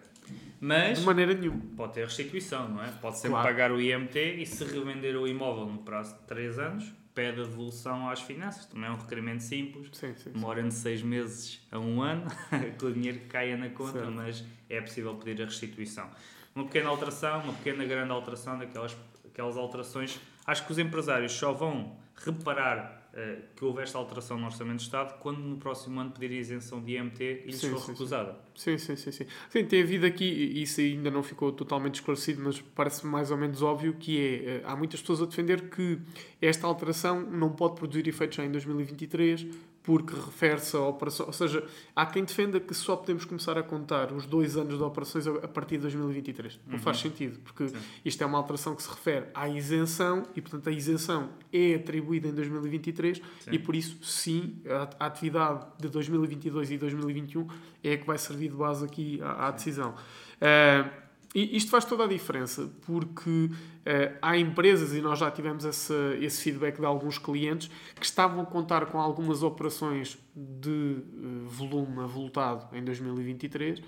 Mas 0.60 1.00
de 1.00 1.06
maneira 1.06 1.32
nenhuma. 1.32 1.62
Pode 1.76 1.94
ter 1.94 2.04
restituição, 2.04 2.68
não 2.68 2.84
é? 2.84 2.92
Pode 2.92 3.16
sempre 3.16 3.30
claro. 3.30 3.48
pagar 3.48 3.72
o 3.72 3.80
IMT 3.80 4.36
e 4.38 4.46
se 4.46 4.64
revender 4.64 5.16
o 5.16 5.26
imóvel 5.26 5.66
no 5.66 5.78
prazo 5.78 6.14
de 6.14 6.20
3 6.26 6.58
anos, 6.58 6.92
pede 7.14 7.40
a 7.40 7.44
devolução 7.44 8.08
às 8.08 8.20
finanças. 8.20 8.66
Também 8.66 8.88
é 8.88 8.92
um 8.92 8.96
requerimento 8.96 9.42
simples. 9.42 9.88
Sim, 9.92 10.14
sim, 10.16 10.30
Demora 10.30 10.62
de 10.62 10.74
seis 10.74 11.02
meses 11.02 11.60
a 11.70 11.78
um 11.78 12.02
ano 12.02 12.26
que 12.78 12.84
o 12.84 12.92
dinheiro 12.92 13.20
caia 13.28 13.56
na 13.56 13.68
conta, 13.70 13.92
certo. 13.92 14.12
mas 14.12 14.44
é 14.68 14.80
possível 14.80 15.14
pedir 15.16 15.42
a 15.42 15.44
restituição. 15.46 16.08
Uma 16.54 16.64
pequena 16.64 16.88
alteração, 16.88 17.42
uma 17.42 17.52
pequena 17.54 17.84
grande 17.84 18.10
alteração 18.10 18.58
daquelas 18.58 18.96
aquelas 19.32 19.56
alterações. 19.56 20.20
Acho 20.46 20.66
que 20.66 20.72
os 20.72 20.78
empresários 20.78 21.32
só 21.32 21.52
vão 21.52 21.96
reparar 22.14 23.01
uh, 23.12 23.42
que 23.54 23.64
houve 23.64 23.82
esta 23.82 23.98
alteração 23.98 24.38
no 24.38 24.46
Orçamento 24.46 24.78
de 24.78 24.82
Estado 24.82 25.18
quando 25.18 25.38
no 25.38 25.56
próximo 25.56 26.00
ano 26.00 26.10
pedir 26.10 26.34
a 26.34 26.38
isenção 26.38 26.82
de 26.82 26.96
IMT 26.96 27.22
e 27.22 27.46
lhes 27.46 27.64
for 27.64 27.78
recusada. 27.78 28.36
Sim, 28.54 28.78
sim, 28.78 28.96
sim, 28.96 29.12
sim. 29.12 29.26
Sim, 29.48 29.64
tem 29.64 29.82
havido 29.82 30.06
aqui, 30.06 30.24
isso 30.24 30.80
ainda 30.80 31.10
não 31.10 31.22
ficou 31.22 31.52
totalmente 31.52 31.96
esclarecido, 31.96 32.42
mas 32.42 32.60
parece 32.60 33.06
mais 33.06 33.30
ou 33.30 33.36
menos 33.36 33.62
óbvio 33.62 33.94
que 33.94 34.18
é, 34.20 34.58
uh, 34.58 34.70
há 34.70 34.76
muitas 34.76 35.00
pessoas 35.00 35.22
a 35.22 35.26
defender 35.26 35.68
que 35.70 35.98
esta 36.40 36.66
alteração 36.66 37.22
não 37.22 37.50
pode 37.50 37.76
produzir 37.76 38.06
efeitos 38.08 38.36
já 38.36 38.44
em 38.44 38.50
2023, 38.50 39.46
porque 39.82 40.14
refere-se 40.14 40.76
a 40.76 40.80
operação. 40.80 41.26
Ou 41.26 41.32
seja, 41.32 41.66
há 41.94 42.06
quem 42.06 42.24
defenda 42.24 42.60
que 42.60 42.72
só 42.72 42.94
podemos 42.94 43.24
começar 43.24 43.58
a 43.58 43.62
contar 43.62 44.12
os 44.12 44.26
dois 44.26 44.56
anos 44.56 44.76
de 44.76 44.82
operações 44.82 45.26
a 45.26 45.48
partir 45.48 45.76
de 45.76 45.82
2023. 45.82 46.60
Não 46.66 46.74
uhum. 46.74 46.78
faz 46.80 46.98
sentido, 46.98 47.40
porque 47.40 47.68
Sim. 47.68 47.76
isto 48.04 48.22
é 48.22 48.26
uma 48.26 48.38
alteração 48.38 48.76
que 48.76 48.82
se 48.82 48.88
refere 48.88 49.26
à 49.34 49.48
isenção 49.48 50.22
e, 50.36 50.40
portanto, 50.40 50.68
a 50.68 50.72
isenção 50.72 51.30
é 51.52 51.74
atribuída 51.74 52.28
em 52.28 52.32
2023 52.32 53.20
sim. 53.40 53.50
e, 53.50 53.58
por 53.58 53.74
isso, 53.74 53.98
sim, 54.02 54.60
a, 54.66 55.04
a, 55.04 55.06
atividade 55.06 55.66
de 55.78 55.88
2022 55.88 56.70
e 56.70 56.78
2021 56.78 57.48
é 57.82 57.94
a 57.94 57.98
que 57.98 58.06
vai 58.06 58.18
servir 58.18 58.50
de 58.50 58.56
base 58.56 58.84
aqui 58.84 59.20
à, 59.20 59.48
à 59.48 59.50
decisão. 59.50 59.94
Uh, 60.40 61.02
e 61.34 61.56
isto 61.56 61.70
faz 61.70 61.84
toda 61.84 62.04
a 62.04 62.06
diferença, 62.06 62.70
porque 62.84 63.30
uh, 63.30 64.18
há 64.20 64.36
empresas, 64.36 64.92
e 64.92 65.00
nós 65.00 65.18
já 65.18 65.30
tivemos 65.30 65.64
esse, 65.64 65.94
esse 66.20 66.42
feedback 66.42 66.78
de 66.78 66.84
alguns 66.84 67.16
clientes, 67.16 67.70
que 67.98 68.04
estavam 68.04 68.42
a 68.42 68.46
contar 68.46 68.86
com 68.86 69.00
algumas 69.00 69.42
operações 69.42 70.18
de 70.36 70.68
uh, 70.68 71.48
volume 71.48 72.00
avultado 72.00 72.76
em 72.76 72.84
2023, 72.84 73.78
uh, 73.78 73.82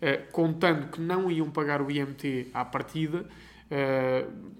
eh, 0.00 0.16
contando 0.32 0.90
que 0.90 1.00
não 1.00 1.30
iam 1.30 1.50
pagar 1.50 1.82
o 1.82 1.90
IMT 1.90 2.50
à 2.54 2.64
partida. 2.64 3.26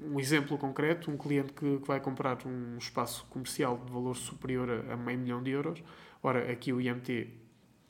um 0.05 0.19
exemplo 0.21 0.59
concreto, 0.59 1.11
um 1.11 1.17
cliente 1.17 1.53
que, 1.53 1.79
que, 1.79 1.87
vai 1.87 2.01
comprar 2.01 2.39
um 2.45 2.77
espaço 2.77 3.25
comercial 3.31 3.81
de 3.87 3.93
valor 3.93 4.17
superior 4.17 4.69
a, 4.69 4.95
a 4.95 4.97
meio 4.97 5.19
milhão 5.19 5.43
de 5.43 5.51
euros. 5.51 5.83
Ora, 6.23 6.51
aqui 6.51 6.73
o 6.73 6.81
IMT 6.81 7.29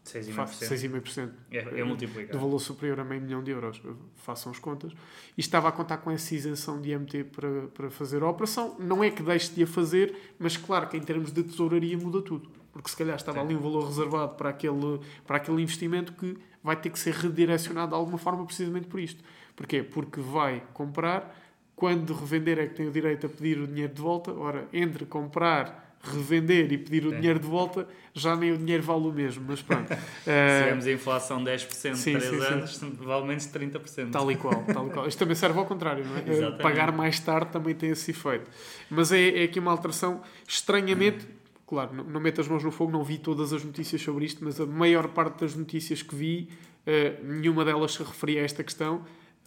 6,5%. 0.09 1.31
É, 1.51 1.81
é 1.81 1.85
multiplicado. 1.85 2.39
De 2.39 2.45
valor 2.45 2.59
superior 2.59 3.01
a 3.01 3.05
meio 3.05 3.21
milhão 3.21 3.43
de 3.43 3.51
euros. 3.51 3.81
Façam 4.17 4.51
as 4.51 4.59
contas. 4.59 4.93
E 5.37 5.41
estava 5.41 5.69
a 5.69 5.73
contar 5.73 5.99
com 5.99 6.11
essa 6.11 6.35
isenção 6.35 6.81
de 6.81 6.93
IMT 6.93 7.25
para, 7.25 7.69
para 7.69 7.91
fazer 7.91 8.23
a 8.23 8.29
operação. 8.29 8.77
Não 8.79 9.03
é 9.05 9.11
que 9.11 9.23
deixe 9.23 9.53
de 9.53 9.63
a 9.63 9.67
fazer, 9.67 10.35
mas 10.39 10.57
claro 10.57 10.89
que 10.89 10.97
em 10.97 11.01
termos 11.01 11.33
de 11.33 11.43
tesouraria 11.43 11.97
muda 11.97 12.23
tudo. 12.23 12.49
Porque 12.73 12.91
se 12.91 12.97
calhar 12.97 13.17
estava 13.17 13.39
Sim. 13.39 13.45
ali 13.45 13.57
um 13.57 13.61
valor 13.61 13.87
reservado 13.87 14.35
para 14.35 14.51
aquele, 14.51 15.01
para 15.27 15.37
aquele 15.37 15.63
investimento 15.63 16.13
que 16.13 16.37
vai 16.63 16.77
ter 16.77 16.91
que 16.91 16.99
ser 16.99 17.15
redirecionado 17.15 17.89
de 17.89 17.95
alguma 17.95 18.19
forma 18.19 18.45
precisamente 18.45 18.87
por 18.87 19.01
isto. 19.01 19.23
Porquê? 19.57 19.83
Porque 19.83 20.21
vai 20.21 20.63
comprar, 20.73 21.37
quando 21.75 22.13
revender 22.15 22.59
é 22.59 22.67
que 22.67 22.75
tem 22.75 22.87
o 22.87 22.91
direito 22.91 23.27
a 23.27 23.29
pedir 23.29 23.59
o 23.59 23.67
dinheiro 23.67 23.93
de 23.93 24.01
volta. 24.01 24.33
Ora, 24.33 24.69
entre 24.73 25.07
comprar 25.07 25.88
revender 26.03 26.73
e 26.73 26.79
pedir 26.79 27.05
o 27.07 27.13
é. 27.13 27.17
dinheiro 27.17 27.39
de 27.39 27.47
volta, 27.47 27.87
já 28.15 28.37
nem 28.37 28.53
o 28.53 28.59
dinheiro 28.59 28.83
vale 28.83 29.07
o 29.07 29.13
mesmo. 29.13 29.45
Mas 29.47 29.63
pronto. 29.63 29.89
Se 30.25 30.61
tivermos 30.61 30.87
a 30.87 30.93
inflação 30.93 31.45
10% 31.45 31.95
sim, 31.95 32.19
3 32.19 32.25
sim, 32.25 32.37
anos, 32.37 32.77
sim. 32.77 32.97
vale 33.01 33.27
menos 33.27 33.47
30%. 33.47 34.11
Tal 34.11 34.31
e 34.31 34.37
qual, 34.37 34.63
tal 34.65 34.87
e 34.87 34.91
qual. 34.91 35.07
Isto 35.07 35.19
também 35.19 35.35
serve 35.35 35.59
ao 35.59 35.67
contrário, 35.67 36.05
não 36.05 36.17
é? 36.17 36.25
Exatamente. 36.27 36.63
Pagar 36.63 36.93
mais 36.93 37.19
tarde 37.21 37.51
também 37.51 37.75
tem 37.75 37.91
esse 37.91 38.11
efeito. 38.11 38.51
Mas 38.91 39.13
é, 39.13 39.41
é 39.41 39.43
aqui 39.45 39.59
uma 39.59 39.71
alteração 39.71 40.23
estranhamente 40.47 41.39
claro, 41.69 41.95
não, 41.95 42.05
não 42.05 42.21
meto 42.21 42.41
as 42.41 42.49
mãos 42.49 42.65
no 42.65 42.71
fogo, 42.71 42.91
não 42.91 43.05
vi 43.05 43.19
todas 43.19 43.53
as 43.53 43.63
notícias 43.63 44.01
sobre 44.01 44.25
isto, 44.25 44.43
mas 44.43 44.59
a 44.59 44.65
maior 44.65 45.09
parte 45.09 45.41
das 45.41 45.55
notícias 45.55 46.01
que 46.01 46.15
vi, 46.15 46.49
uh, 46.87 47.25
nenhuma 47.25 47.63
delas 47.63 47.93
se 47.93 48.03
referia 48.03 48.41
a 48.41 48.45
esta 48.45 48.65
questão. 48.65 49.05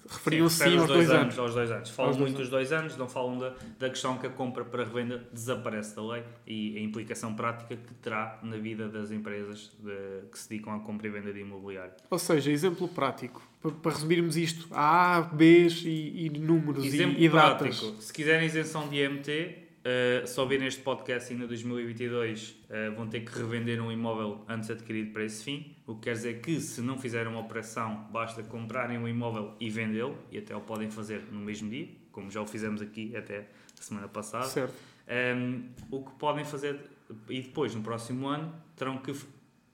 Referiam-se 0.09 0.63
aos 0.63 0.73
dois, 0.73 0.87
dois 0.87 1.09
anos. 1.09 1.21
anos. 1.21 1.39
Aos 1.39 1.53
dois 1.53 1.71
anos. 1.71 1.89
Falam 1.89 2.13
muito 2.15 2.37
dos 2.37 2.49
dois 2.49 2.71
anos, 2.71 2.97
não 2.97 3.07
falam 3.07 3.37
da, 3.37 3.53
da 3.79 3.89
questão 3.89 4.17
que 4.17 4.27
a 4.27 4.29
compra 4.29 4.65
para 4.65 4.83
revenda 4.83 5.23
desaparece 5.31 5.95
da 5.95 6.05
lei 6.05 6.23
e 6.45 6.77
a 6.77 6.81
implicação 6.81 7.33
prática 7.33 7.75
que 7.75 7.93
terá 7.95 8.39
na 8.43 8.57
vida 8.57 8.87
das 8.87 9.11
empresas 9.11 9.71
de, 9.79 10.27
que 10.31 10.37
se 10.37 10.49
dedicam 10.49 10.73
à 10.73 10.79
compra 10.79 11.07
e 11.07 11.09
venda 11.11 11.31
de 11.31 11.39
imobiliário. 11.39 11.93
Ou 12.09 12.19
seja, 12.19 12.51
exemplo 12.51 12.87
prático, 12.87 13.41
para, 13.61 13.71
para 13.71 13.91
resumirmos 13.91 14.35
isto, 14.35 14.67
A, 14.71 15.21
B 15.21 15.67
e, 15.67 16.25
e 16.25 16.29
números 16.29 16.83
exemplo 16.85 17.19
e, 17.19 17.25
e 17.25 17.29
datas. 17.29 17.79
Prático, 17.79 18.01
se 18.01 18.13
quiserem 18.13 18.45
isenção 18.45 18.87
de 18.89 19.03
IMT, 19.03 19.60
Uh, 19.81 20.27
só 20.27 20.45
verem 20.45 20.67
este 20.67 20.81
podcast 20.81 21.33
ainda 21.33 21.47
2022 21.47 22.49
uh, 22.51 22.95
vão 22.95 23.07
ter 23.07 23.21
que 23.21 23.35
revender 23.35 23.81
um 23.81 23.91
imóvel 23.91 24.45
antes 24.47 24.69
adquirido 24.69 25.11
para 25.11 25.23
esse 25.23 25.43
fim, 25.43 25.75
o 25.87 25.95
que 25.95 26.01
quer 26.01 26.13
dizer 26.13 26.39
que 26.39 26.59
se 26.59 26.81
não 26.81 26.99
fizerem 26.99 27.31
uma 27.31 27.41
operação 27.41 28.07
basta 28.11 28.43
comprarem 28.43 28.99
um 28.99 29.07
imóvel 29.07 29.55
e 29.59 29.71
vendê-lo 29.71 30.15
e 30.31 30.37
até 30.37 30.55
o 30.55 30.61
podem 30.61 30.91
fazer 30.91 31.23
no 31.31 31.39
mesmo 31.39 31.67
dia, 31.67 31.87
como 32.11 32.29
já 32.29 32.39
o 32.39 32.45
fizemos 32.45 32.79
aqui 32.79 33.15
até 33.15 33.47
a 33.79 33.81
semana 33.81 34.07
passada. 34.07 34.45
Certo. 34.45 34.71
Um, 34.71 35.11
ehm, 35.11 35.61
o 35.89 36.03
que 36.03 36.11
podem 36.11 36.45
fazer 36.45 36.79
e 37.27 37.41
depois 37.41 37.73
no 37.73 37.81
próximo 37.81 38.27
ano 38.27 38.53
terão 38.75 38.99
que 38.99 39.11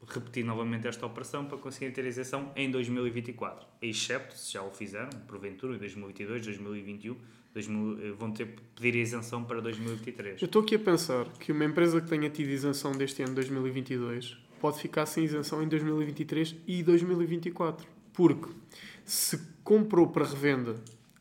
repetir 0.08 0.46
novamente 0.46 0.88
esta 0.88 1.06
operação 1.06 1.46
para 1.46 1.58
conseguirem 1.58 1.94
ter 1.94 2.06
isenção 2.06 2.52
em 2.56 2.72
2024, 2.72 3.68
excepto 3.82 4.38
se 4.38 4.54
já 4.54 4.62
o 4.62 4.72
fizeram, 4.72 5.10
porventura 5.28 5.76
em 5.76 5.80
2022, 5.80 6.46
2021 6.46 7.18
2000, 7.58 8.00
eh, 8.00 8.12
vão 8.12 8.32
ter 8.32 8.48
pedir 8.76 8.96
isenção 8.96 9.44
para 9.44 9.60
2023. 9.60 10.42
Eu 10.42 10.46
estou 10.46 10.62
aqui 10.62 10.76
a 10.76 10.80
pensar 10.80 11.26
que 11.40 11.52
uma 11.52 11.66
empresa 11.66 12.00
que 12.00 12.08
tenha 12.08 12.30
tido 12.30 12.50
isenção 12.50 12.92
deste 12.92 13.24
ano 13.24 13.34
2022 13.34 14.38
pode 14.60 14.80
ficar 14.80 15.06
sem 15.06 15.24
isenção 15.24 15.64
em 15.64 15.68
2023 15.68 16.56
e 16.68 16.84
2024. 16.84 17.88
Porque 18.14 18.52
se 19.04 19.40
comprou 19.64 20.08
para 20.08 20.26
revenda 20.26 20.76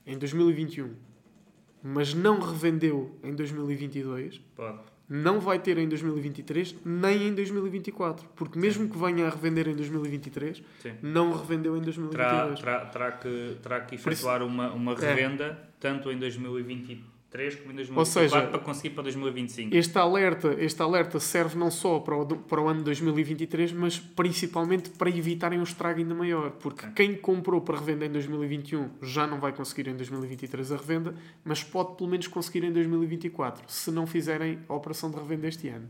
em 0.06 0.18
2021, 0.18 0.94
mas 1.82 2.14
não 2.14 2.38
revendeu 2.40 3.18
em 3.22 3.34
2022, 3.34 4.40
pode 4.54 4.95
não 5.08 5.40
vai 5.40 5.58
ter 5.58 5.78
em 5.78 5.88
2023 5.88 6.76
nem 6.84 7.28
em 7.28 7.34
2024. 7.34 8.28
Porque 8.34 8.58
mesmo 8.58 8.84
Sim. 8.84 8.90
que 8.90 8.98
venha 8.98 9.26
a 9.26 9.30
revender 9.30 9.68
em 9.68 9.74
2023, 9.74 10.62
Sim. 10.80 10.92
não 11.02 11.32
revendeu 11.32 11.76
em 11.76 11.80
2022. 11.80 12.60
Terá, 12.60 12.80
terá, 12.80 12.86
terá 12.86 13.12
que, 13.12 13.56
terá 13.62 13.80
que 13.80 13.94
efetuar 13.94 14.40
isso, 14.40 14.48
uma, 14.48 14.72
uma 14.72 14.92
é. 14.92 14.96
revenda 14.96 15.44
é. 15.44 15.56
tanto 15.78 16.10
em 16.10 16.18
2023 16.18 17.15
2023 17.36 17.54
como 17.56 17.72
em 17.72 17.76
2024 17.76 17.98
Ou 17.98 18.04
seja, 18.04 18.46
para 18.48 18.58
conseguir 18.58 18.90
para 18.90 19.02
2025. 19.04 19.76
Este 19.76 19.98
alerta, 19.98 20.56
este 20.58 20.82
alerta 20.82 21.20
serve 21.20 21.58
não 21.58 21.70
só 21.70 21.98
para 22.00 22.16
o, 22.16 22.26
para 22.26 22.60
o 22.60 22.68
ano 22.68 22.82
2023, 22.82 23.72
mas 23.72 23.98
principalmente 23.98 24.90
para 24.90 25.10
evitarem 25.10 25.58
um 25.58 25.62
estrago 25.62 25.98
ainda 25.98 26.14
maior. 26.14 26.50
Porque 26.52 26.86
quem 26.94 27.14
comprou 27.14 27.60
para 27.60 27.78
revenda 27.78 28.06
em 28.06 28.10
2021 28.10 28.90
já 29.02 29.26
não 29.26 29.38
vai 29.38 29.52
conseguir 29.52 29.88
em 29.88 29.96
2023 29.96 30.72
a 30.72 30.76
revenda, 30.76 31.14
mas 31.44 31.62
pode 31.62 31.96
pelo 31.96 32.10
menos 32.10 32.26
conseguir 32.26 32.64
em 32.64 32.72
2024, 32.72 33.64
se 33.68 33.90
não 33.90 34.06
fizerem 34.06 34.58
a 34.68 34.74
operação 34.74 35.10
de 35.10 35.16
revenda 35.16 35.46
este 35.46 35.68
ano. 35.68 35.88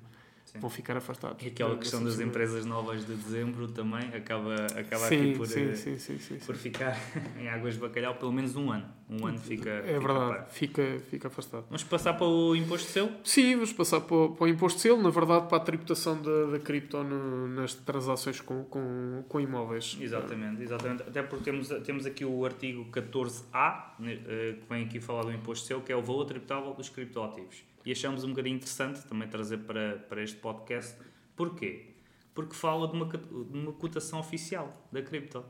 Sim. 0.57 0.61
vão 0.61 0.71
ficar 0.71 0.97
afastados. 0.97 1.45
E 1.45 1.49
aquela 1.49 1.77
questão 1.77 2.03
das 2.03 2.19
empresas 2.19 2.65
novas 2.65 3.07
de 3.07 3.15
dezembro 3.15 3.69
também 3.69 4.09
acaba, 4.15 4.55
acaba 4.67 5.07
sim, 5.07 5.31
aqui 5.31 5.37
por, 5.37 5.47
sim, 5.47 5.71
eh, 5.71 6.39
por 6.45 6.57
ficar 6.57 6.99
em 7.39 7.49
águas 7.49 7.75
de 7.75 7.81
bacalhau 7.81 8.15
pelo 8.17 8.33
menos 8.33 8.57
um 8.57 8.71
ano. 8.71 8.87
Um 9.09 9.25
ano 9.25 9.39
fica. 9.39 9.71
É 9.71 9.83
fica 9.83 10.01
verdade, 10.01 10.53
fica, 10.53 11.01
fica 11.11 11.29
afastado. 11.29 11.65
Vamos 11.69 11.85
passar 11.85 12.15
para 12.15 12.27
o 12.27 12.57
imposto 12.57 12.87
de 12.89 12.93
selo? 12.93 13.11
Sim, 13.23 13.55
vamos 13.55 13.73
passar 13.73 14.01
para 14.01 14.17
o, 14.17 14.31
para 14.31 14.45
o 14.45 14.49
imposto 14.49 14.79
de 14.79 14.83
selo, 14.83 15.01
na 15.01 15.11
verdade, 15.11 15.49
para 15.49 15.59
a 15.59 15.61
tributação 15.61 16.21
da, 16.21 16.47
da 16.47 16.59
cripto 16.59 17.03
no, 17.05 17.47
nas 17.49 17.75
transações 17.75 18.41
com, 18.41 18.65
com, 18.65 19.25
com 19.29 19.41
imóveis. 19.41 19.97
Exatamente, 20.01 20.63
exatamente. 20.63 21.03
Até 21.03 21.23
porque 21.23 21.45
temos, 21.45 21.69
temos 21.85 22.07
aqui 22.07 22.25
o 22.25 22.45
artigo 22.45 22.85
14A, 22.91 23.93
né, 24.01 24.19
eh, 24.27 24.57
que 24.61 24.69
vem 24.69 24.85
aqui 24.85 24.99
falar 24.99 25.23
do 25.23 25.33
imposto 25.33 25.63
de 25.63 25.69
selo, 25.69 25.83
que 25.83 25.93
é 25.93 25.97
o 25.97 26.03
valor 26.03 26.25
tributável 26.25 26.75
dos 26.75 26.89
criptoativos 26.89 27.65
e 27.87 27.93
achamos 27.93 28.25
um 28.25 28.31
bocadinho 28.31 28.57
interessante 28.57 29.07
também 29.07 29.29
trazer 29.29 29.59
para, 29.59 29.97
para 30.09 30.21
este 30.21 30.37
podcast. 30.39 30.99
Porquê? 31.37 31.95
Porque 32.35 32.53
fala 32.53 32.89
de 32.89 32.95
uma, 32.95 33.07
de 33.07 33.59
uma 33.59 33.73
cotação 33.73 34.19
oficial 34.19 34.89
da 34.91 35.01
cripto. 35.01 35.45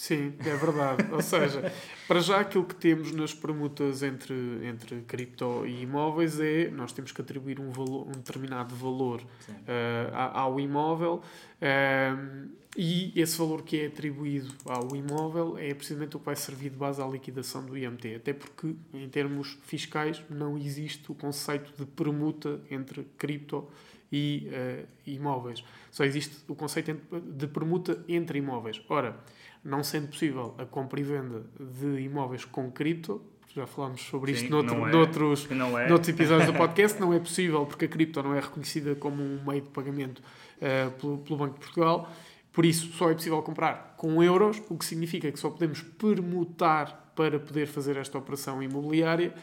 Sim, 0.00 0.32
é 0.38 0.56
verdade. 0.56 1.12
Ou 1.12 1.20
seja, 1.20 1.70
para 2.08 2.20
já 2.20 2.40
aquilo 2.40 2.64
que 2.64 2.74
temos 2.74 3.12
nas 3.12 3.34
permutas 3.34 4.02
entre, 4.02 4.34
entre 4.66 5.02
cripto 5.02 5.66
e 5.66 5.82
imóveis 5.82 6.40
é 6.40 6.70
nós 6.70 6.90
temos 6.90 7.12
que 7.12 7.20
atribuir 7.20 7.60
um, 7.60 7.70
valor, 7.70 8.08
um 8.08 8.12
determinado 8.12 8.74
valor 8.74 9.20
uh, 9.20 10.14
ao 10.32 10.58
imóvel 10.58 11.16
uh, 11.60 12.48
e 12.74 13.12
esse 13.14 13.36
valor 13.36 13.60
que 13.60 13.78
é 13.78 13.86
atribuído 13.88 14.50
ao 14.64 14.96
imóvel 14.96 15.58
é 15.58 15.74
precisamente 15.74 16.16
o 16.16 16.18
que 16.18 16.24
vai 16.24 16.36
servir 16.36 16.70
de 16.70 16.76
base 16.76 17.02
à 17.02 17.06
liquidação 17.06 17.62
do 17.66 17.76
IMT. 17.76 18.14
Até 18.14 18.32
porque, 18.32 18.74
em 18.94 19.08
termos 19.10 19.58
fiscais, 19.64 20.22
não 20.30 20.56
existe 20.56 21.12
o 21.12 21.14
conceito 21.14 21.74
de 21.76 21.84
permuta 21.84 22.58
entre 22.70 23.04
cripto 23.18 23.68
e 24.10 24.48
uh, 24.48 24.88
imóveis. 25.06 25.62
Só 25.90 26.04
existe 26.04 26.36
o 26.48 26.54
conceito 26.54 26.96
de 27.20 27.46
permuta 27.46 28.02
entre 28.08 28.38
imóveis. 28.38 28.80
Ora, 28.88 29.20
não 29.64 29.82
sendo 29.82 30.08
possível 30.08 30.54
a 30.58 30.64
compra 30.64 31.00
e 31.00 31.02
venda 31.02 31.44
de 31.58 32.00
imóveis 32.00 32.44
com 32.44 32.70
cripto, 32.70 33.22
já 33.54 33.66
falámos 33.66 34.02
sobre 34.02 34.34
Sim, 34.34 34.44
isto 34.44 34.50
noutro, 34.50 34.86
é. 34.86 34.92
noutros, 34.92 35.48
é. 35.50 35.54
noutros 35.54 36.08
episódios 36.08 36.46
do 36.46 36.54
podcast, 36.56 37.00
não 37.00 37.12
é 37.12 37.18
possível 37.18 37.66
porque 37.66 37.84
a 37.84 37.88
cripto 37.88 38.22
não 38.22 38.34
é 38.34 38.40
reconhecida 38.40 38.94
como 38.94 39.22
um 39.22 39.42
meio 39.44 39.62
de 39.62 39.68
pagamento 39.68 40.20
uh, 40.20 40.90
pelo, 40.92 41.18
pelo 41.18 41.38
Banco 41.38 41.54
de 41.54 41.60
Portugal. 41.60 42.10
Por 42.52 42.64
isso, 42.64 42.92
só 42.92 43.10
é 43.10 43.14
possível 43.14 43.40
comprar 43.42 43.94
com 43.96 44.22
euros, 44.22 44.60
o 44.68 44.76
que 44.76 44.84
significa 44.84 45.30
que 45.30 45.38
só 45.38 45.50
podemos 45.50 45.82
permutar 45.82 47.12
para 47.14 47.38
poder 47.38 47.66
fazer 47.66 47.96
esta 47.96 48.18
operação 48.18 48.62
imobiliária. 48.62 49.34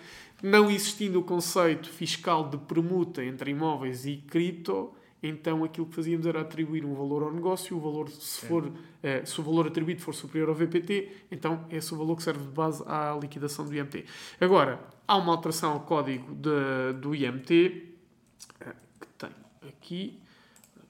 Não 0.42 0.70
existindo 0.70 1.20
o 1.20 1.24
conceito 1.24 1.90
fiscal 1.90 2.50
de 2.50 2.58
permuta 2.58 3.24
entre 3.24 3.52
imóveis 3.52 4.06
e 4.06 4.18
cripto, 4.18 4.92
então 5.22 5.64
aquilo 5.64 5.88
que 5.88 5.96
fazíamos 5.96 6.26
era 6.26 6.42
atribuir 6.42 6.86
um 6.86 6.94
valor 6.94 7.24
ao 7.24 7.34
negócio, 7.34 7.76
o 7.76 7.80
valor, 7.80 8.10
se, 8.10 8.46
for, 8.46 8.72
eh, 9.02 9.26
se 9.26 9.40
o 9.42 9.44
valor 9.44 9.68
atribuído 9.68 10.02
for 10.02 10.14
superior 10.14 10.50
ao 10.50 10.56
VPT, 10.56 11.26
então 11.32 11.66
esse 11.70 11.92
é 11.92 11.96
o 11.96 12.00
valor 12.00 12.16
que 12.16 12.24
serve 12.24 12.44
de 12.44 12.52
base 12.52 12.84
à 12.86 13.18
liquidação 13.20 13.66
do 13.66 13.76
IMT. 13.76 14.06
Agora, 14.40 14.80
há 15.08 15.18
uma 15.18 15.34
alteração 15.34 15.74
ao 15.74 15.80
código 15.82 16.36
de, 16.36 17.00
do 17.00 17.16
IMT, 17.16 17.96
eh, 18.60 18.76
que 19.00 19.08
tenho 19.18 19.34
aqui, 19.68 20.20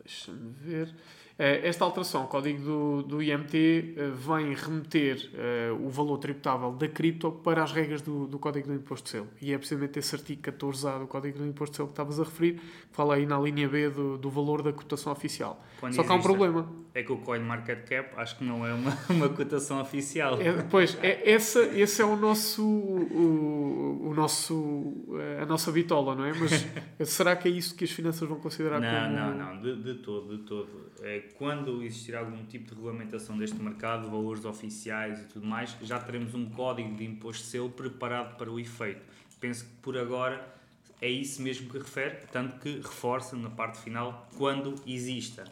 deixa-me 0.04 0.52
ver. 0.62 0.94
Eh, 1.40 1.68
esta 1.68 1.86
alteração 1.86 2.22
ao 2.22 2.28
código 2.28 2.64
do, 2.64 3.04
do 3.04 3.22
IMT 3.22 3.54
eh, 3.96 4.10
vem 4.10 4.56
remeter 4.56 5.30
uh, 5.34 5.86
o 5.86 5.88
valor 5.88 6.18
tributável 6.18 6.72
da 6.72 6.88
cripto 6.88 7.32
para 7.32 7.64
as 7.64 7.72
regras 7.72 8.02
do, 8.02 8.26
do 8.26 8.40
Código 8.40 8.68
do 8.68 8.74
Imposto 8.74 9.04
de 9.06 9.10
Selo. 9.12 9.28
E 9.40 9.54
é 9.54 9.58
precisamente 9.58 10.00
esse 10.00 10.16
artigo 10.16 10.42
14A 10.42 11.00
do 11.00 11.06
Código 11.06 11.38
do 11.38 11.46
Imposto 11.46 11.74
de 11.74 11.78
Selo 11.78 11.90
que 11.90 11.94
estavas 11.94 12.20
a 12.20 12.24
referir, 12.24 12.54
que 12.56 12.62
fala 12.92 13.16
aí 13.16 13.28
na 13.28 13.40
linha 13.40 13.70
B 13.70 13.90
do, 13.90 14.18
do 14.18 14.32
valor 14.32 14.64
da 14.64 14.74
cotação 14.74 15.12
oficial. 15.12 15.64
Quando 15.80 15.94
Só 15.94 16.04
que 16.04 16.12
há 16.12 16.16
um 16.16 16.22
problema. 16.22 16.68
É 16.96 17.04
que 17.04 17.12
o 17.12 17.18
CoinMarketCap 17.18 18.14
acho 18.18 18.40
que 18.40 18.44
não 18.44 18.66
é 18.66 18.74
uma, 18.74 18.98
uma 19.08 19.30
cotação 19.30 19.80
oficial. 19.80 20.42
É, 20.42 20.64
pois, 20.64 20.98
é, 21.04 21.30
essa, 21.30 21.62
esse 21.78 22.02
é 22.02 22.06
o 22.06 22.16
nosso, 22.16 22.64
o, 22.64 24.08
o 24.10 24.14
nosso, 24.16 25.06
a 25.40 25.46
nossa 25.46 25.72
bitola, 25.72 26.16
não 26.16 26.26
é? 26.26 26.34
Mas 26.34 26.68
será 27.08 27.36
que 27.36 27.48
é 27.48 27.52
isso 27.52 27.76
que 27.76 27.84
as 27.84 27.92
finanças 27.92 28.28
vão 28.28 28.40
considerar 28.40 28.82
não, 28.82 28.90
como... 28.90 29.38
Não, 29.38 29.54
não, 29.54 29.62
de, 29.62 29.84
de 29.84 29.94
todo, 30.02 30.36
de 30.36 30.44
todo. 30.44 30.88
É, 31.04 31.27
quando 31.36 31.84
existir 31.84 32.16
algum 32.16 32.46
tipo 32.46 32.66
de 32.66 32.76
regulamentação 32.76 33.38
deste 33.38 33.58
mercado, 33.58 34.10
valores 34.10 34.46
oficiais 34.46 35.20
e 35.20 35.24
tudo 35.26 35.46
mais, 35.46 35.76
já 35.82 36.00
teremos 36.00 36.34
um 36.34 36.50
código 36.50 36.96
de 36.96 37.06
imposto 37.06 37.46
selo 37.46 37.70
preparado 37.70 38.38
para 38.38 38.52
o 38.52 38.60
efeito. 38.60 39.02
Penso 39.40 39.66
que 39.66 39.72
por 39.82 39.98
agora 39.98 40.56
é 41.02 41.10
isso 41.10 41.42
mesmo 41.42 41.70
que 41.70 41.78
refere, 41.78 42.18
tanto 42.32 42.60
que 42.60 42.78
reforça 42.78 43.36
na 43.36 43.50
parte 43.50 43.80
final 43.80 44.28
quando 44.38 44.76
exista. 44.86 45.46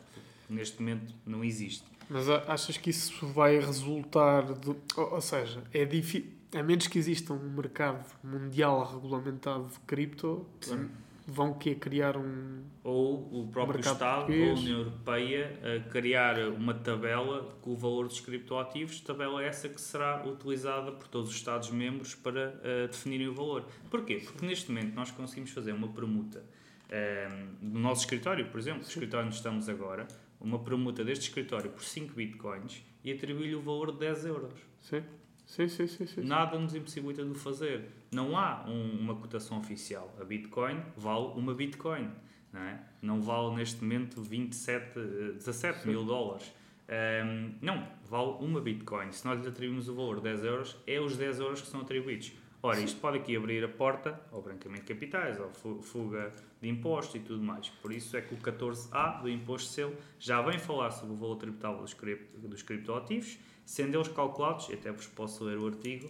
Neste 0.49 0.79
momento 0.79 1.13
não 1.25 1.43
existe. 1.43 1.85
Mas 2.09 2.29
achas 2.29 2.77
que 2.77 2.89
isso 2.89 3.27
vai 3.27 3.59
resultar 3.59 4.43
de. 4.53 4.75
Ou 4.95 5.21
seja, 5.21 5.63
é 5.73 5.85
difícil. 5.85 6.33
A 6.53 6.63
menos 6.63 6.87
que 6.87 6.97
exista 6.97 7.33
um 7.33 7.49
mercado 7.49 8.05
mundial 8.23 8.93
regulamentado 8.93 9.67
de 9.67 9.79
cripto, 9.79 10.45
Sim 10.61 10.89
vão 11.27 11.53
que 11.53 11.73
criar 11.75 12.15
um 12.17 12.63
ou 12.83 13.41
o 13.41 13.47
próprio 13.51 13.79
Estado 13.79 14.31
ou 14.31 14.51
a 14.51 14.53
União 14.53 14.79
Europeia 14.79 15.59
a 15.63 15.89
criar 15.89 16.37
uma 16.49 16.73
tabela 16.73 17.57
com 17.61 17.71
o 17.71 17.75
valor 17.75 18.07
dos 18.07 18.19
criptoativos, 18.19 18.99
tabela 19.01 19.43
essa 19.43 19.67
que 19.67 19.81
será 19.81 20.23
utilizada 20.25 20.91
por 20.91 21.07
todos 21.07 21.31
os 21.31 21.35
Estados 21.35 21.71
membros 21.71 22.13
para 22.13 22.49
uh, 22.49 22.87
definirem 22.87 23.27
o 23.27 23.33
valor. 23.33 23.65
Porquê? 23.89 24.21
Porque 24.23 24.45
neste 24.45 24.71
momento 24.71 24.93
nós 24.93 25.09
conseguimos 25.09 25.49
fazer 25.49 25.71
uma 25.71 25.87
permuta 25.87 26.43
uh, 26.89 27.47
no 27.59 27.79
nosso 27.79 28.01
escritório, 28.01 28.45
por 28.47 28.59
exemplo, 28.59 28.83
o 28.83 28.87
escritório 28.87 29.25
onde 29.25 29.35
estamos 29.35 29.67
agora, 29.67 30.07
uma 30.39 30.59
permuta 30.59 31.03
deste 31.03 31.29
escritório 31.29 31.71
por 31.71 31.83
5 31.83 32.13
bitcoins 32.13 32.83
e 33.03 33.11
atribuir-lhe 33.11 33.55
o 33.55 33.61
valor 33.61 33.91
de 33.91 33.99
10 33.99 34.25
euros. 34.25 34.53
Sim. 34.79 35.01
Sim, 35.45 35.67
sim, 35.67 35.87
sim, 35.87 36.07
sim. 36.07 36.21
Nada 36.21 36.57
nos 36.57 36.73
impossibilita 36.73 37.23
de 37.23 37.31
o 37.31 37.35
fazer. 37.35 37.89
Não 38.11 38.37
há 38.37 38.65
um, 38.67 38.99
uma 38.99 39.15
cotação 39.15 39.59
oficial. 39.59 40.13
A 40.19 40.23
Bitcoin 40.23 40.81
vale 40.97 41.27
uma 41.35 41.53
Bitcoin. 41.53 42.09
Não, 42.51 42.61
é? 42.61 42.79
não 43.01 43.21
vale 43.21 43.55
neste 43.55 43.83
momento 43.83 44.21
27, 44.21 44.99
17 45.33 45.79
Sim. 45.79 45.89
mil 45.89 46.05
dólares. 46.05 46.53
Um, 46.87 47.53
não, 47.61 47.87
vale 48.09 48.37
uma 48.39 48.61
Bitcoin. 48.61 49.11
Se 49.11 49.25
nós 49.25 49.41
lhe 49.41 49.47
atribuímos 49.47 49.89
o 49.89 49.95
valor 49.95 50.17
de 50.17 50.23
10 50.23 50.43
euros, 50.43 50.77
é 50.87 50.99
os 50.99 51.17
10 51.17 51.39
euros 51.39 51.61
que 51.61 51.67
são 51.67 51.81
atribuídos. 51.81 52.31
Ora, 52.65 52.79
isto 52.79 52.99
pode 52.99 53.17
aqui 53.17 53.35
abrir 53.35 53.63
a 53.63 53.67
porta 53.67 54.19
ao 54.31 54.41
branqueamento 54.41 54.85
de 54.85 54.93
capitais, 54.93 55.39
ao 55.39 55.51
fuga 55.83 56.33
de 56.59 56.67
impostos 56.67 57.15
e 57.15 57.19
tudo 57.19 57.43
mais. 57.43 57.69
Por 57.69 57.93
isso 57.93 58.17
é 58.17 58.21
que 58.21 58.33
o 58.33 58.37
14A 58.37 59.21
do 59.21 59.29
imposto 59.29 59.69
selo 59.69 59.95
já 60.17 60.41
vem 60.41 60.57
falar 60.57 60.89
sobre 60.89 61.13
o 61.13 61.15
valor 61.15 61.35
tributável 61.35 61.81
dos, 61.81 61.93
cripto, 61.93 62.39
dos 62.39 62.63
criptoativos, 62.63 63.37
sendo 63.65 63.95
eles 63.95 64.07
calculados, 64.07 64.69
e 64.69 64.73
até 64.73 64.91
vos 64.91 65.07
posso 65.07 65.43
ler 65.43 65.57
o 65.57 65.67
artigo, 65.67 66.09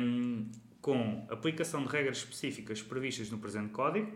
um, 0.00 0.50
com 0.80 1.26
aplicação 1.30 1.82
de 1.84 1.88
regras 1.88 2.18
específicas 2.18 2.82
previstas 2.82 3.30
no 3.30 3.38
presente 3.38 3.70
código, 3.70 4.12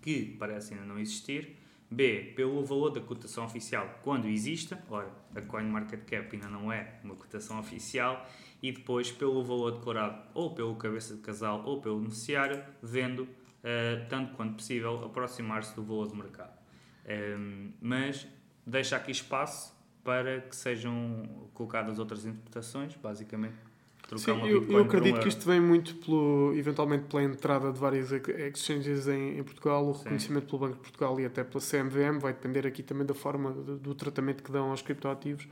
que 0.00 0.36
parece 0.38 0.74
ainda 0.74 0.86
não 0.86 0.98
existir, 0.98 1.56
B, 1.90 2.32
pelo 2.36 2.64
valor 2.64 2.90
da 2.90 3.00
cotação 3.00 3.44
oficial 3.44 3.98
quando 4.04 4.28
exista, 4.28 4.80
ora, 4.88 5.10
a 5.34 5.40
CoinMarketCap 5.40 6.36
ainda 6.36 6.48
não 6.48 6.72
é 6.72 7.00
uma 7.02 7.16
cotação 7.16 7.58
oficial, 7.58 8.24
e 8.62 8.70
depois 8.70 9.10
pelo 9.10 9.42
valor 9.42 9.72
declarado 9.72 10.22
ou 10.32 10.54
pelo 10.54 10.76
cabeça 10.76 11.16
de 11.16 11.20
casal 11.20 11.64
ou 11.64 11.80
pelo 11.80 11.98
beneficiário, 11.98 12.62
vendo, 12.80 13.22
uh, 13.24 14.08
tanto 14.08 14.34
quanto 14.34 14.54
possível, 14.54 15.04
aproximar-se 15.04 15.74
do 15.74 15.82
valor 15.82 16.08
de 16.08 16.14
mercado. 16.14 16.56
Um, 17.04 17.10
ehm, 17.10 17.72
mas 17.80 18.26
deixa 18.64 18.96
aqui 18.96 19.10
espaço 19.10 19.74
para 20.02 20.40
que 20.40 20.56
sejam 20.56 21.22
colocadas 21.52 21.98
outras 21.98 22.24
interpretações, 22.24 22.94
basicamente 22.96 23.70
Sim, 24.18 24.32
eu, 24.48 24.68
eu, 24.68 24.82
acredito 24.82 25.18
um 25.18 25.20
que 25.20 25.28
isto 25.28 25.46
vem 25.46 25.60
muito 25.60 25.94
pelo, 25.96 26.52
eventualmente 26.56 27.04
pela 27.04 27.22
entrada 27.22 27.72
de 27.72 27.78
várias 27.78 28.10
exchanges 28.10 29.06
em, 29.06 29.38
em 29.38 29.42
Portugal, 29.44 29.88
o 29.88 29.94
Sim. 29.94 30.02
reconhecimento 30.02 30.46
pelo 30.46 30.58
Banco 30.58 30.74
de 30.74 30.80
Portugal 30.80 31.20
e 31.20 31.26
até 31.26 31.44
pela 31.44 31.60
CMVM, 31.60 32.18
vai 32.18 32.32
depender 32.32 32.66
aqui 32.66 32.82
também 32.82 33.06
da 33.06 33.14
forma 33.14 33.52
do, 33.52 33.76
do 33.76 33.94
tratamento 33.94 34.42
que 34.42 34.50
dão 34.50 34.70
aos 34.70 34.82
criptoativos, 34.82 35.46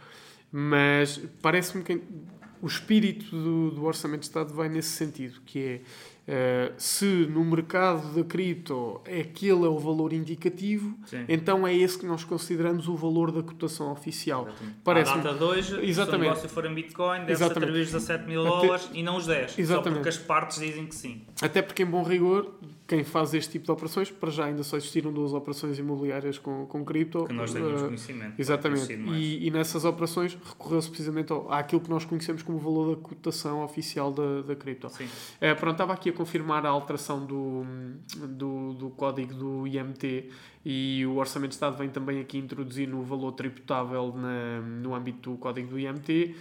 mas 0.51 1.19
parece-me 1.41 1.85
que 1.85 2.03
o 2.61 2.67
espírito 2.67 3.31
do, 3.31 3.71
do 3.71 3.85
Orçamento 3.85 4.21
de 4.21 4.27
Estado 4.27 4.53
vai 4.53 4.69
nesse 4.69 4.91
sentido, 4.91 5.41
que 5.43 5.61
é 5.61 5.81
Uh, 6.29 6.75
se 6.77 7.07
no 7.07 7.43
mercado 7.43 8.15
da 8.15 8.23
cripto 8.23 9.01
é 9.07 9.23
aquele 9.23 9.65
é 9.65 9.69
o 9.69 9.79
valor 9.79 10.13
indicativo, 10.13 10.95
Sim. 11.07 11.25
então 11.27 11.67
é 11.67 11.75
esse 11.75 11.99
que 11.99 12.05
nós 12.05 12.23
consideramos 12.23 12.87
o 12.87 12.95
valor 12.95 13.33
da 13.33 13.43
cotação 13.43 13.91
oficial. 13.91 14.47
Parece 14.85 15.11
a 15.11 15.17
data 15.17 15.39
de 15.39 15.43
hoje, 15.43 15.81
Exatamente. 15.83 15.97
se 15.97 16.15
o 16.17 16.19
negócio 16.19 16.49
for 16.51 16.67
em 16.67 16.75
Bitcoin, 16.75 17.21
deve-se 17.21 17.45
atribuir 17.45 17.87
17 17.87 18.27
mil 18.27 18.45
dólares 18.45 18.91
e 18.93 19.03
não 19.03 19.17
os 19.17 19.27
10. 19.27 19.59
Exatamente. 19.59 19.89
Só 19.89 19.95
porque 19.95 20.09
as 20.11 20.19
partes 20.19 20.61
dizem 20.61 20.87
que 20.87 20.95
sim. 20.95 21.23
Até 21.41 21.63
porque, 21.63 21.83
em 21.83 21.87
bom 21.87 22.03
rigor, 22.03 22.53
quem 22.89 23.05
faz 23.05 23.35
este 23.35 23.53
tipo 23.53 23.67
de 23.67 23.71
operações, 23.71 24.11
para 24.11 24.31
já 24.31 24.47
ainda 24.47 24.63
só 24.63 24.79
existiram 24.79 25.13
duas 25.13 25.35
operações 25.35 25.79
imobiliárias 25.79 26.39
com, 26.39 26.65
com 26.65 26.83
cripto. 26.83 27.27
Que 27.27 27.35
nós 27.35 27.53
temos 27.53 27.83
uh, 27.83 27.85
conhecimento. 27.85 28.35
Exatamente. 28.39 28.93
E, 28.93 29.47
e, 29.47 29.51
nessas 29.51 29.85
operações 29.85 30.39
recorreu-se 30.43 30.89
precisamente 30.89 31.31
ao, 31.31 31.53
àquilo 31.53 31.83
que 31.83 31.91
nós 31.91 32.07
conhecemos 32.07 32.43
como 32.43 32.57
o 32.57 32.61
valor 32.61 32.97
da 32.97 33.03
cotação 33.03 33.63
oficial 33.63 34.11
da, 34.11 34.41
da 34.41 34.57
cripto. 34.57 34.89
Sim. 34.89 35.05
Uh, 35.05 35.55
pronto, 35.61 35.73
estava 35.73 35.93
aqui 35.93 36.09
a 36.09 36.13
confirmar 36.19 36.67
a 36.67 36.69
alteração 36.69 37.25
do, 37.25 37.65
do, 38.29 38.75
do 38.75 38.91
código 38.91 39.33
do 39.33 39.67
IMT 39.67 40.31
e 40.65 41.07
o 41.07 41.17
Orçamento 41.17 41.51
de 41.51 41.55
Estado 41.55 41.77
vem 41.77 41.89
também 41.89 42.21
aqui 42.21 42.37
introduzir 42.37 42.89
no 42.89 43.03
valor 43.03 43.33
tributável 43.33 44.13
na, 44.15 44.61
no 44.61 44.95
âmbito 44.95 45.31
do 45.31 45.39
código 45.39 45.71
do 45.71 45.79
IMT. 45.79 46.35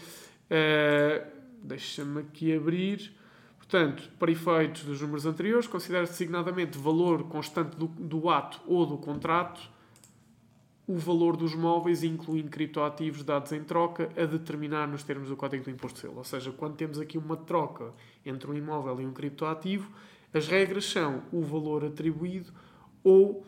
Uh, 0.49 1.37
Deixa-me 1.63 2.21
aqui 2.21 2.55
abrir. 2.55 3.13
Portanto, 3.57 4.09
para 4.17 4.31
efeitos 4.31 4.83
dos 4.83 5.01
números 5.01 5.25
anteriores, 5.25 5.67
considera-se 5.67 6.13
designadamente 6.13 6.77
valor 6.77 7.23
constante 7.23 7.75
do, 7.75 7.87
do 7.87 8.29
ato 8.29 8.59
ou 8.65 8.85
do 8.85 8.97
contrato 8.97 9.76
o 10.87 10.95
valor 10.95 11.35
dos 11.35 11.53
móveis, 11.53 12.01
incluindo 12.01 12.49
criptoativos 12.49 13.21
dados 13.23 13.51
em 13.51 13.61
troca, 13.61 14.09
a 14.15 14.25
determinar 14.25 14.87
nos 14.87 15.03
termos 15.03 15.27
do 15.27 15.35
Código 15.35 15.65
do 15.65 15.69
Imposto 15.69 15.95
de 15.95 16.01
Selo. 16.01 16.17
Ou 16.17 16.23
seja, 16.23 16.51
quando 16.51 16.75
temos 16.75 16.97
aqui 16.97 17.17
uma 17.17 17.35
troca 17.35 17.91
entre 18.25 18.49
um 18.49 18.53
imóvel 18.53 19.01
e 19.01 19.05
um 19.05 19.11
criptoativo, 19.11 19.91
as 20.33 20.47
regras 20.47 20.85
são 20.85 21.23
o 21.31 21.41
valor 21.41 21.83
atribuído 21.83 22.53
ou 23.03 23.31
uh, 23.31 23.43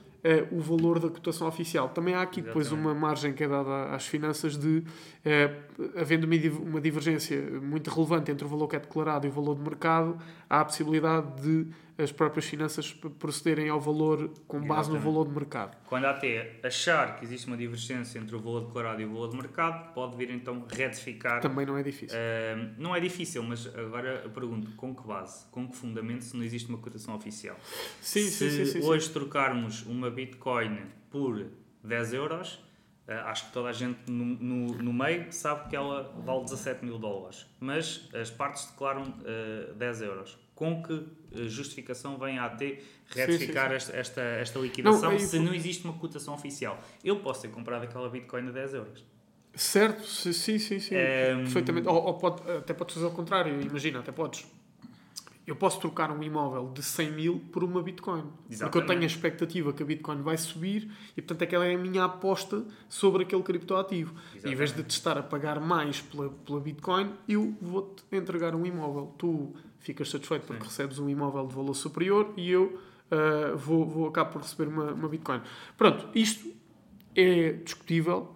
o 0.56 0.60
valor 0.60 1.00
da 1.00 1.10
cotação 1.10 1.48
oficial. 1.48 1.90
Também 1.90 2.14
há 2.14 2.22
aqui 2.22 2.42
depois 2.42 2.72
uma 2.72 2.94
margem 2.94 3.34
que 3.34 3.44
é 3.44 3.48
dada 3.48 3.86
às 3.96 4.06
finanças 4.06 4.58
de, 4.58 4.80
uh, 4.80 6.00
havendo 6.00 6.28
uma 6.62 6.82
divergência 6.82 7.42
muito 7.62 7.90
relevante 7.90 8.32
entre 8.32 8.46
o 8.46 8.50
valor 8.50 8.68
que 8.68 8.76
é 8.76 8.80
declarado 8.80 9.26
e 9.26 9.30
o 9.30 9.32
valor 9.32 9.56
de 9.56 9.62
mercado, 9.62 10.18
há 10.50 10.62
a 10.62 10.66
possibilidade 10.66 11.42
de 11.42 11.68
as 12.02 12.12
próprias 12.12 12.46
finanças 12.46 12.94
procederem 12.94 13.70
ao 13.70 13.80
valor 13.80 14.30
com 14.48 14.60
base 14.60 14.90
Exatamente. 14.90 15.06
no 15.06 15.12
valor 15.12 15.28
de 15.28 15.34
mercado. 15.34 15.78
Quando 15.86 16.06
a 16.06 16.12
AT 16.12 16.24
achar 16.64 17.18
que 17.18 17.26
existe 17.26 17.48
uma 17.48 17.58
divergência 17.58 18.18
entre 18.18 18.36
o 18.36 18.40
valor 18.40 18.66
declarado 18.66 19.02
e 19.02 19.06
o 19.06 19.10
valor 19.10 19.30
de 19.30 19.36
mercado, 19.36 19.94
pode 19.94 20.16
vir 20.16 20.30
então 20.32 20.66
retificar. 20.72 21.42
Também 21.42 21.66
não 21.66 21.78
é 21.78 21.84
difícil. 21.84 22.18
Uh, 22.18 22.74
não 22.78 22.96
é 22.96 23.00
difícil, 23.02 23.44
mas 23.44 23.68
agora 23.76 24.22
eu 24.24 24.30
pergunto 24.30 24.72
com 24.72 24.96
que 24.96 25.06
base, 25.06 25.46
com 25.52 25.68
que 25.68 25.76
fundamento 25.76 26.24
se 26.24 26.38
não 26.38 26.44
existe 26.44 26.70
uma 26.70 26.78
cotação 26.78 27.16
oficial? 27.16 27.58
Sim, 28.02 28.22
se 28.22 28.50
sim, 28.50 28.66
sim, 28.66 28.82
sim, 28.82 28.88
hoje 28.88 29.10
trocarmos 29.10 29.86
uma 29.86 30.10
Bitcoin 30.10 30.80
por 31.12 31.48
10 31.84 32.14
euros, 32.14 32.54
uh, 33.08 33.12
acho 33.26 33.48
que 33.48 33.52
toda 33.52 33.70
a 33.70 33.74
gente 33.74 34.10
no, 34.10 34.24
no, 34.24 34.68
no, 34.78 34.94
meio 34.94 35.32
sabe 35.34 35.70
que 35.70 35.76
ela 35.76 36.16
vale 36.26 36.44
17 36.46 36.86
mil 36.86 36.98
dólares, 36.98 37.46
mas 37.60 38.10
as 38.14 38.32
partes 38.32 38.68
declaram 38.68 39.04
uh, 39.04 39.72
ah, 39.72 39.74
10 39.76 40.02
euros 40.04 40.38
com 40.60 40.84
que 40.84 40.94
eh, 41.32 41.48
justificação 41.48 42.18
vem 42.18 42.38
a 42.38 42.46
AT 42.48 42.60
retificar 43.08 43.72
sim, 43.72 43.80
sim, 43.80 43.92
sim. 43.94 43.98
Esta, 43.98 44.22
esta 44.22 44.60
liquidação 44.60 45.10
não, 45.10 45.12
é 45.14 45.20
se 45.20 45.40
não 45.40 45.54
existe 45.54 45.86
uma 45.86 45.94
cotação 45.94 46.34
oficial? 46.34 46.78
Eu 47.02 47.22
posso 47.22 47.44
ter 47.44 47.48
comprado 47.48 47.84
aquela 47.84 48.10
Bitcoin 48.10 48.50
a 48.50 48.52
10 48.52 48.74
euros. 48.74 49.06
Certo, 49.56 50.06
sim, 50.06 50.34
sim, 50.34 50.60
sim. 50.60 50.94
É... 50.94 51.34
Perfeitamente. 51.34 51.88
Ou, 51.88 51.96
ou 51.96 52.14
pode, 52.16 52.42
até 52.52 52.74
podes 52.74 52.94
fazer 52.94 53.06
ao 53.06 53.14
contrário, 53.14 53.62
imagina, 53.62 54.00
até 54.00 54.12
podes. 54.12 54.46
Eu 55.48 55.56
posso 55.56 55.80
trocar 55.80 56.12
um 56.12 56.22
imóvel 56.22 56.72
de 56.74 56.84
100 56.84 57.12
mil 57.12 57.42
por 57.52 57.64
uma 57.64 57.82
Bitcoin. 57.82 58.26
Exatamente. 58.50 58.60
Porque 58.60 58.78
eu 58.78 58.86
tenho 58.86 59.02
a 59.02 59.06
expectativa 59.06 59.74
que 59.74 59.82
a 59.82 59.86
Bitcoin 59.86 60.22
vai 60.22 60.38
subir 60.38 60.92
e, 61.18 61.22
portanto, 61.22 61.42
aquela 61.42 61.66
é 61.66 61.74
a 61.74 61.78
minha 61.78 62.04
aposta 62.04 62.66
sobre 62.88 63.24
aquele 63.24 63.42
criptoativo. 63.42 64.14
Exatamente. 64.14 64.54
Em 64.54 64.56
vez 64.56 64.72
de 64.74 64.84
te 64.84 64.92
estar 64.92 65.18
a 65.18 65.24
pagar 65.24 65.60
mais 65.60 66.02
pela, 66.02 66.30
pela 66.30 66.60
Bitcoin, 66.60 67.14
eu 67.28 67.56
vou-te 67.60 68.04
entregar 68.12 68.54
um 68.54 68.64
imóvel. 68.64 69.16
Tu 69.18 69.56
ficas 69.80 70.10
satisfeito 70.10 70.46
porque 70.46 70.64
Sim. 70.64 70.70
recebes 70.70 71.00
um 71.00 71.10
imóvel 71.10 71.48
de 71.48 71.56
valor 71.56 71.74
superior 71.74 72.34
e 72.38 72.50
eu 72.52 72.80
uh, 73.12 73.58
vou, 73.58 73.86
vou 73.86 74.08
acabar 74.08 74.32
por 74.32 74.42
receber 74.42 74.70
uma, 74.70 74.92
uma 74.92 75.10
Bitcoin. 75.10 75.42
Pronto, 75.78 76.08
isto 76.14 76.54
é 77.16 77.54
discutível. 77.54 78.36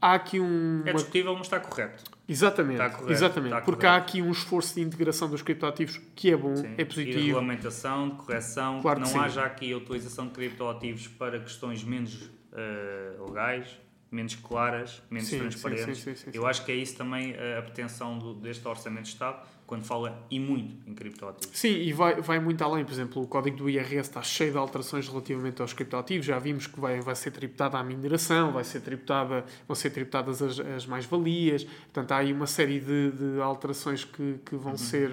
Há 0.00 0.14
aqui 0.14 0.38
um. 0.38 0.82
É 0.86 0.92
discutível, 0.92 1.34
mas 1.34 1.46
está 1.46 1.58
correto. 1.58 2.04
Exatamente, 2.28 2.74
está 2.74 2.90
correto, 2.90 3.12
exatamente. 3.12 3.52
Está 3.52 3.64
porque 3.64 3.86
correto. 3.86 4.00
há 4.00 4.04
aqui 4.04 4.22
um 4.22 4.30
esforço 4.30 4.74
de 4.74 4.82
integração 4.82 5.28
dos 5.28 5.42
criptoativos 5.42 5.98
que 6.14 6.30
é 6.30 6.36
bom, 6.36 6.54
Sim. 6.54 6.74
é 6.76 6.84
positivo. 6.84 7.18
E 7.18 7.20
de 7.20 7.26
regulamentação, 7.26 8.10
de 8.10 8.16
correção, 8.16 8.80
claro 8.80 9.02
que 9.02 9.12
não 9.12 9.20
haja 9.22 9.44
aqui 9.44 9.72
a 9.72 9.76
utilização 9.76 10.26
de 10.26 10.32
criptoativos 10.32 11.08
para 11.08 11.40
questões 11.40 11.82
menos 11.82 12.14
uh, 12.22 13.26
legais, 13.26 13.66
menos 14.10 14.34
claras, 14.36 15.02
menos 15.10 15.28
sim, 15.28 15.38
transparentes. 15.38 15.98
Sim, 15.98 16.14
sim, 16.14 16.30
Eu 16.32 16.46
acho 16.46 16.64
que 16.64 16.70
é 16.70 16.74
isso 16.74 16.96
também 16.96 17.34
a 17.56 17.62
pretensão 17.62 18.18
do, 18.18 18.34
deste 18.34 18.66
Orçamento 18.68 19.04
de 19.04 19.08
Estado, 19.08 19.44
quando 19.68 19.84
fala 19.84 20.26
e 20.30 20.40
muito 20.40 20.74
em 20.88 20.94
criptoativos. 20.94 21.56
Sim, 21.56 21.68
e 21.68 21.92
vai, 21.92 22.22
vai 22.22 22.40
muito 22.40 22.64
além. 22.64 22.86
Por 22.86 22.92
exemplo, 22.92 23.22
o 23.22 23.26
código 23.26 23.58
do 23.58 23.68
IRS 23.68 24.08
está 24.08 24.22
cheio 24.22 24.50
de 24.50 24.56
alterações 24.56 25.06
relativamente 25.06 25.60
aos 25.60 25.74
criptoativos. 25.74 26.24
Já 26.24 26.38
vimos 26.38 26.66
que 26.66 26.80
vai, 26.80 27.02
vai 27.02 27.14
ser 27.14 27.32
tributada 27.32 27.76
a 27.76 27.84
mineração, 27.84 28.50
vai 28.50 28.64
ser 28.64 28.80
tributada, 28.80 29.44
vão 29.68 29.74
ser 29.74 29.90
tributadas 29.90 30.40
as, 30.40 30.58
as 30.58 30.86
mais-valias. 30.86 31.64
Portanto, 31.64 32.12
há 32.12 32.16
aí 32.16 32.32
uma 32.32 32.46
série 32.46 32.80
de, 32.80 33.10
de 33.12 33.40
alterações 33.42 34.04
que, 34.04 34.40
que 34.42 34.56
vão 34.56 34.72
uhum. 34.72 34.78
ser 34.78 35.10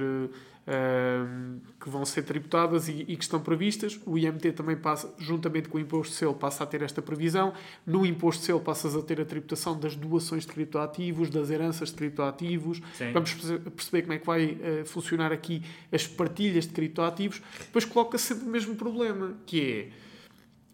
que 1.79 1.89
vão 1.89 2.03
ser 2.03 2.23
tributadas 2.23 2.87
e, 2.87 3.05
e, 3.07 3.15
que 3.15 3.23
estão 3.23 3.39
previstas. 3.39 3.99
O 4.05 4.17
IMT 4.17 4.51
também 4.53 4.75
passa, 4.75 5.13
juntamente 5.19 5.69
com 5.69 5.77
o 5.77 5.81
imposto 5.81 6.11
de 6.11 6.17
selo, 6.17 6.33
passa 6.33 6.63
a 6.63 6.67
ter 6.67 6.81
esta 6.81 7.01
previsão. 7.01 7.53
No 7.85 8.05
imposto 8.05 8.41
de 8.41 8.47
selo 8.47 8.59
passas 8.59 8.95
a 8.95 9.01
ter 9.01 9.21
a 9.21 9.25
tributação 9.25 9.79
das 9.79 9.95
doações 9.95 10.43
de 10.45 10.51
criptoativos, 10.51 11.29
das 11.29 11.51
heranças 11.51 11.89
de 11.89 11.95
criptoativos. 11.95 12.81
Sim. 12.95 13.11
Vamos 13.13 13.33
perceber 13.33 14.01
como 14.01 14.13
é 14.13 14.17
que 14.17 14.25
vai 14.25 14.45
uh, 14.45 14.85
funcionar 14.85 15.31
aqui 15.31 15.61
as 15.91 16.07
partilhas 16.07 16.65
de 16.65 16.73
criptoativos. 16.73 17.41
Depois 17.59 17.85
coloca 17.85 18.17
sempre 18.17 18.45
o 18.45 18.49
mesmo 18.49 18.75
problema, 18.75 19.37
que 19.45 19.61
é 19.61 19.89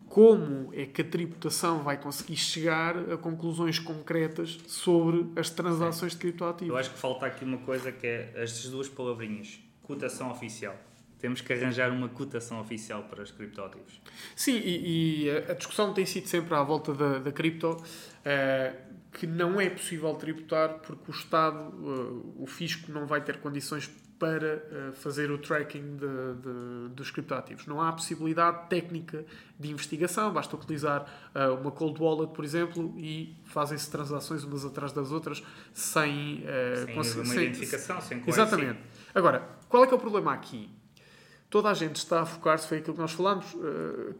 como 0.08 0.70
é 0.74 0.86
que 0.86 1.02
a 1.02 1.06
tributação 1.06 1.84
vai 1.84 1.98
conseguir 1.98 2.36
chegar 2.38 2.98
a 3.12 3.18
conclusões 3.18 3.80
concretas 3.80 4.58
sobre 4.68 5.26
as 5.38 5.50
transações 5.50 6.14
de 6.14 6.18
criptoativos. 6.18 6.70
Eu 6.70 6.78
acho 6.78 6.92
que 6.92 6.98
falta 6.98 7.26
aqui 7.26 7.44
uma 7.44 7.58
coisa 7.60 7.92
que 7.92 8.08
é 8.08 8.32
estas 8.36 8.70
duas 8.70 8.88
palavrinhas 8.88 9.60
cotação 9.84 10.32
oficial. 10.32 10.76
Temos 11.20 11.42
que 11.42 11.54
arranjar 11.54 11.92
uma 11.92 12.10
cotação 12.10 12.60
oficial 12.60 13.04
para 13.04 13.22
os 13.22 13.32
criptoativos. 13.32 14.02
Sim, 14.36 14.58
e, 14.58 15.26
e, 15.26 15.30
a 15.30 15.54
discussão 15.54 15.94
tem 15.94 16.06
sido 16.06 16.28
sempre 16.28 16.56
à 16.56 16.64
volta 16.64 16.94
da, 16.94 17.20
da 17.20 17.32
cripto, 17.32 17.74
uh, 17.74 18.92
que 19.14 19.28
não 19.28 19.62
é 19.62 19.70
possível 19.70 20.14
tributar 20.16 20.80
porque 20.80 21.12
o 21.12 21.14
Estado, 21.14 21.60
uh, 21.60 22.36
o 22.40 22.48
fisco, 22.48 22.92
não 22.92 23.06
vai 23.06 23.22
ter 23.22 23.38
condições 23.40 23.88
para 24.22 24.58
uh, 24.58 24.94
fazer 24.94 25.32
o 25.32 25.38
tracking 25.40 25.96
de, 25.96 26.36
de, 26.42 26.90
dos 26.94 27.10
criptoativos. 27.10 27.66
Não 27.66 27.82
há 27.82 27.92
possibilidade 27.92 28.70
técnica 28.70 29.26
de 29.60 29.72
investigação, 29.72 30.32
basta 30.32 30.56
utilizar 30.56 31.08
uh, 31.34 31.60
uma 31.60 31.72
cold 31.72 32.00
wallet, 32.00 32.32
por 32.32 32.46
exemplo, 32.46 32.94
e 33.00 33.36
fazem-se 33.46 33.90
transações 33.90 34.44
umas 34.44 34.64
atrás 34.64 34.92
das 34.92 35.12
outras 35.12 35.44
sem, 35.74 36.44
uh, 36.44 37.04
sem 37.04 37.26
sem, 37.26 37.44
identificação, 37.46 38.00
sem 38.00 38.24
Exatamente. 38.28 38.80
Agora, 39.16 39.61
qual 39.72 39.86
é 39.86 39.88
que 39.88 39.94
é 39.94 39.96
o 39.96 40.00
problema 40.00 40.34
aqui? 40.34 40.70
Toda 41.50 41.70
a 41.70 41.74
gente 41.74 41.96
está 41.96 42.22
a 42.22 42.26
focar-se, 42.26 42.68
foi 42.68 42.78
aquilo 42.78 42.94
que 42.94 43.02
nós 43.02 43.14
falámos, 43.14 43.46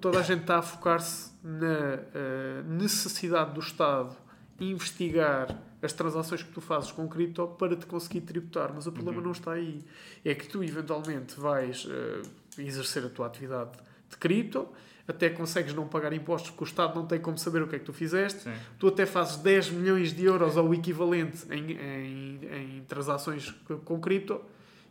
toda 0.02 0.20
a 0.20 0.22
gente 0.22 0.42
está 0.42 0.58
a 0.58 0.62
focar-se 0.62 1.32
na 1.44 2.64
necessidade 2.66 3.54
do 3.54 3.60
Estado 3.60 4.16
investigar 4.60 5.58
as 5.82 5.92
transações 5.92 6.44
que 6.44 6.52
tu 6.52 6.62
fazes 6.62 6.92
com 6.92 7.08
cripto 7.08 7.48
para 7.48 7.76
te 7.76 7.86
conseguir 7.86 8.22
tributar. 8.22 8.72
Mas 8.74 8.86
o 8.86 8.92
problema 8.92 9.18
uhum. 9.18 9.26
não 9.26 9.32
está 9.32 9.54
aí. 9.54 9.84
É 10.24 10.36
que 10.36 10.48
tu 10.48 10.64
eventualmente 10.64 11.40
vais 11.40 11.86
uh, 11.86 12.22
exercer 12.58 13.04
a 13.04 13.10
tua 13.10 13.26
atividade 13.26 13.72
de 14.10 14.18
cripto, 14.18 14.68
até 15.08 15.30
consegues 15.30 15.74
não 15.74 15.88
pagar 15.88 16.14
impostos 16.14 16.52
porque 16.52 16.64
o 16.64 16.68
Estado 16.68 16.96
não 16.96 17.08
tem 17.08 17.20
como 17.20 17.38
saber 17.38 17.64
o 17.64 17.68
que 17.68 17.76
é 17.76 17.80
que 17.80 17.86
tu 17.86 17.94
fizeste. 17.94 18.42
Sim. 18.42 18.54
Tu 18.78 18.88
até 18.88 19.06
fazes 19.06 19.38
10 19.38 19.72
milhões 19.72 20.14
de 20.14 20.24
euros 20.24 20.56
ou 20.56 20.70
o 20.70 20.74
equivalente 20.74 21.46
em, 21.50 21.72
em, 21.72 22.78
em 22.78 22.84
transações 22.88 23.52
com 23.84 24.00
cripto 24.00 24.40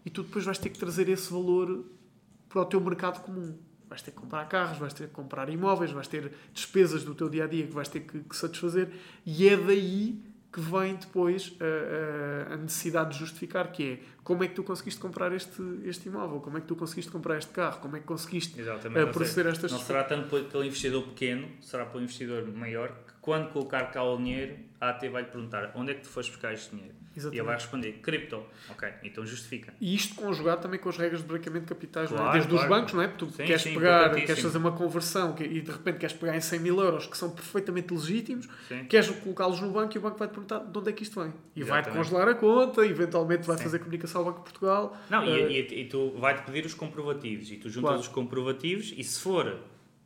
e 0.05 0.11
tu 0.11 0.23
depois 0.23 0.45
vais 0.45 0.59
ter 0.59 0.71
que 0.71 0.79
trazer 0.79 1.09
esse 1.09 1.33
valor 1.33 1.85
para 2.49 2.63
o 2.63 2.65
teu 2.65 2.81
mercado 2.81 3.23
comum. 3.23 3.57
Vais 3.89 4.03
ter 4.03 4.13
que 4.13 4.19
comprar 4.19 4.45
carros, 4.49 4.79
vais 4.79 4.93
ter 4.93 5.09
que 5.09 5.15
comprar 5.15 5.49
imóveis, 5.49 5.91
vais 5.91 6.07
ter 6.07 6.33
despesas 6.53 7.03
do 7.03 7.15
teu 7.15 7.29
dia 7.29 7.45
a 7.45 7.47
dia 7.47 7.67
que 7.67 7.73
vais 7.73 7.89
ter 7.89 8.01
que, 8.01 8.21
que 8.21 8.37
satisfazer, 8.37 8.91
e 9.27 9.49
é 9.49 9.57
daí 9.57 10.23
que 10.53 10.61
vem 10.61 10.97
depois 10.97 11.57
a, 11.61 12.55
a, 12.55 12.57
necessidade 12.57 13.13
de 13.13 13.19
justificar, 13.19 13.71
que 13.71 13.93
é 13.93 13.99
como 14.25 14.43
é 14.43 14.49
que 14.49 14.55
tu 14.55 14.65
conseguiste 14.65 15.01
comprar 15.01 15.33
este, 15.33 15.63
este 15.85 16.09
imóvel, 16.09 16.41
como 16.41 16.59
é 16.59 16.61
que 16.61 16.67
tu 16.67 16.75
conseguiste 16.75 17.11
comprar 17.11 17.39
este 17.39 17.53
carro, 17.53 17.81
como 17.81 17.97
é 17.97 18.01
que 18.01 18.07
conseguiste 18.07 18.61
Exatamente, 18.61 19.13
proceder 19.13 19.47
a 19.47 19.51
estas... 19.51 19.71
Não 19.71 19.79
será 19.79 20.03
tanto 20.03 20.29
pelo 20.45 20.65
investidor 20.65 21.05
pequeno, 21.05 21.49
será 21.61 21.87
pelo 21.87 22.03
investidor 22.03 22.47
maior, 22.49 22.93
quando 23.20 23.50
colocar 23.52 23.90
cá 23.90 24.02
o 24.02 24.16
dinheiro, 24.16 24.56
a 24.80 24.90
AT 24.90 25.09
vai-lhe 25.09 25.28
perguntar 25.28 25.72
onde 25.74 25.92
é 25.92 25.94
que 25.94 26.02
tu 26.02 26.09
foste 26.09 26.30
buscar 26.30 26.52
este 26.52 26.70
dinheiro? 26.70 26.94
Exatamente. 27.16 27.37
E 27.37 27.40
ele 27.40 27.46
vai 27.46 27.54
responder 27.56 27.92
cripto. 27.94 28.42
Ok, 28.70 28.88
então 29.02 29.26
justifica. 29.26 29.74
E 29.80 29.94
isto 29.94 30.14
conjugado 30.14 30.62
também 30.62 30.78
com 30.78 30.88
as 30.88 30.96
regras 30.96 31.20
de 31.20 31.26
branqueamento 31.26 31.66
de 31.66 31.68
capitais, 31.68 32.09
claro, 32.09 32.24
não 32.24 32.30
é? 32.30 32.33
desde 32.35 32.50
claro. 32.50 32.64
os 32.64 32.68
bancos, 32.68 32.94
não 32.94 33.02
é? 33.02 33.09
Porque 33.09 33.26
tu 33.26 33.33
sim, 33.33 33.44
queres 33.44 33.62
sim, 33.62 33.74
pegar, 33.74 34.14
queres 34.14 34.40
fazer 34.40 34.59
uma 34.59 34.72
conversão 34.72 35.35
e 35.38 35.61
de 35.61 35.70
repente 35.70 35.98
queres 35.98 36.14
pegar 36.14 36.37
em 36.37 36.40
100 36.40 36.61
mil 36.61 36.80
euros 36.80 37.06
que 37.06 37.18
são 37.18 37.30
perfeitamente 37.30 37.92
legítimos, 37.92 38.48
sim. 38.68 38.85
queres 38.85 39.11
colocá-los 39.11 39.61
no 39.61 39.70
banco 39.70 39.96
e 39.96 39.98
o 39.98 40.00
banco 40.00 40.18
vai-te 40.18 40.30
perguntar 40.30 40.61
de 40.61 40.78
onde 40.78 40.88
é 40.88 40.92
que 40.92 41.02
isto 41.02 41.20
vem. 41.20 41.33
E 41.56 41.64
vai-te 41.64 41.90
congelar 41.90 42.28
a 42.28 42.35
conta, 42.35 42.87
eventualmente 42.87 43.46
vai 43.46 43.59
fazer 43.59 43.80
comunicação 43.80 44.20
ao 44.20 44.26
Banco 44.26 44.38
de 44.38 44.44
Portugal. 44.44 44.96
Não, 45.11 45.24
uh, 45.24 45.28
e, 45.28 45.61
e, 45.61 45.80
e, 45.80 45.85
tu 45.87 46.12
vai-te 46.16 46.42
pedir 46.42 46.64
os 46.64 46.74
comprovativos 46.74 47.50
e 47.50 47.56
tu 47.56 47.68
juntas 47.68 47.88
claro. 47.88 48.00
os 48.00 48.09
comprovativos 48.09 48.94
e 48.96 49.02
se 49.02 49.20
for 49.20 49.59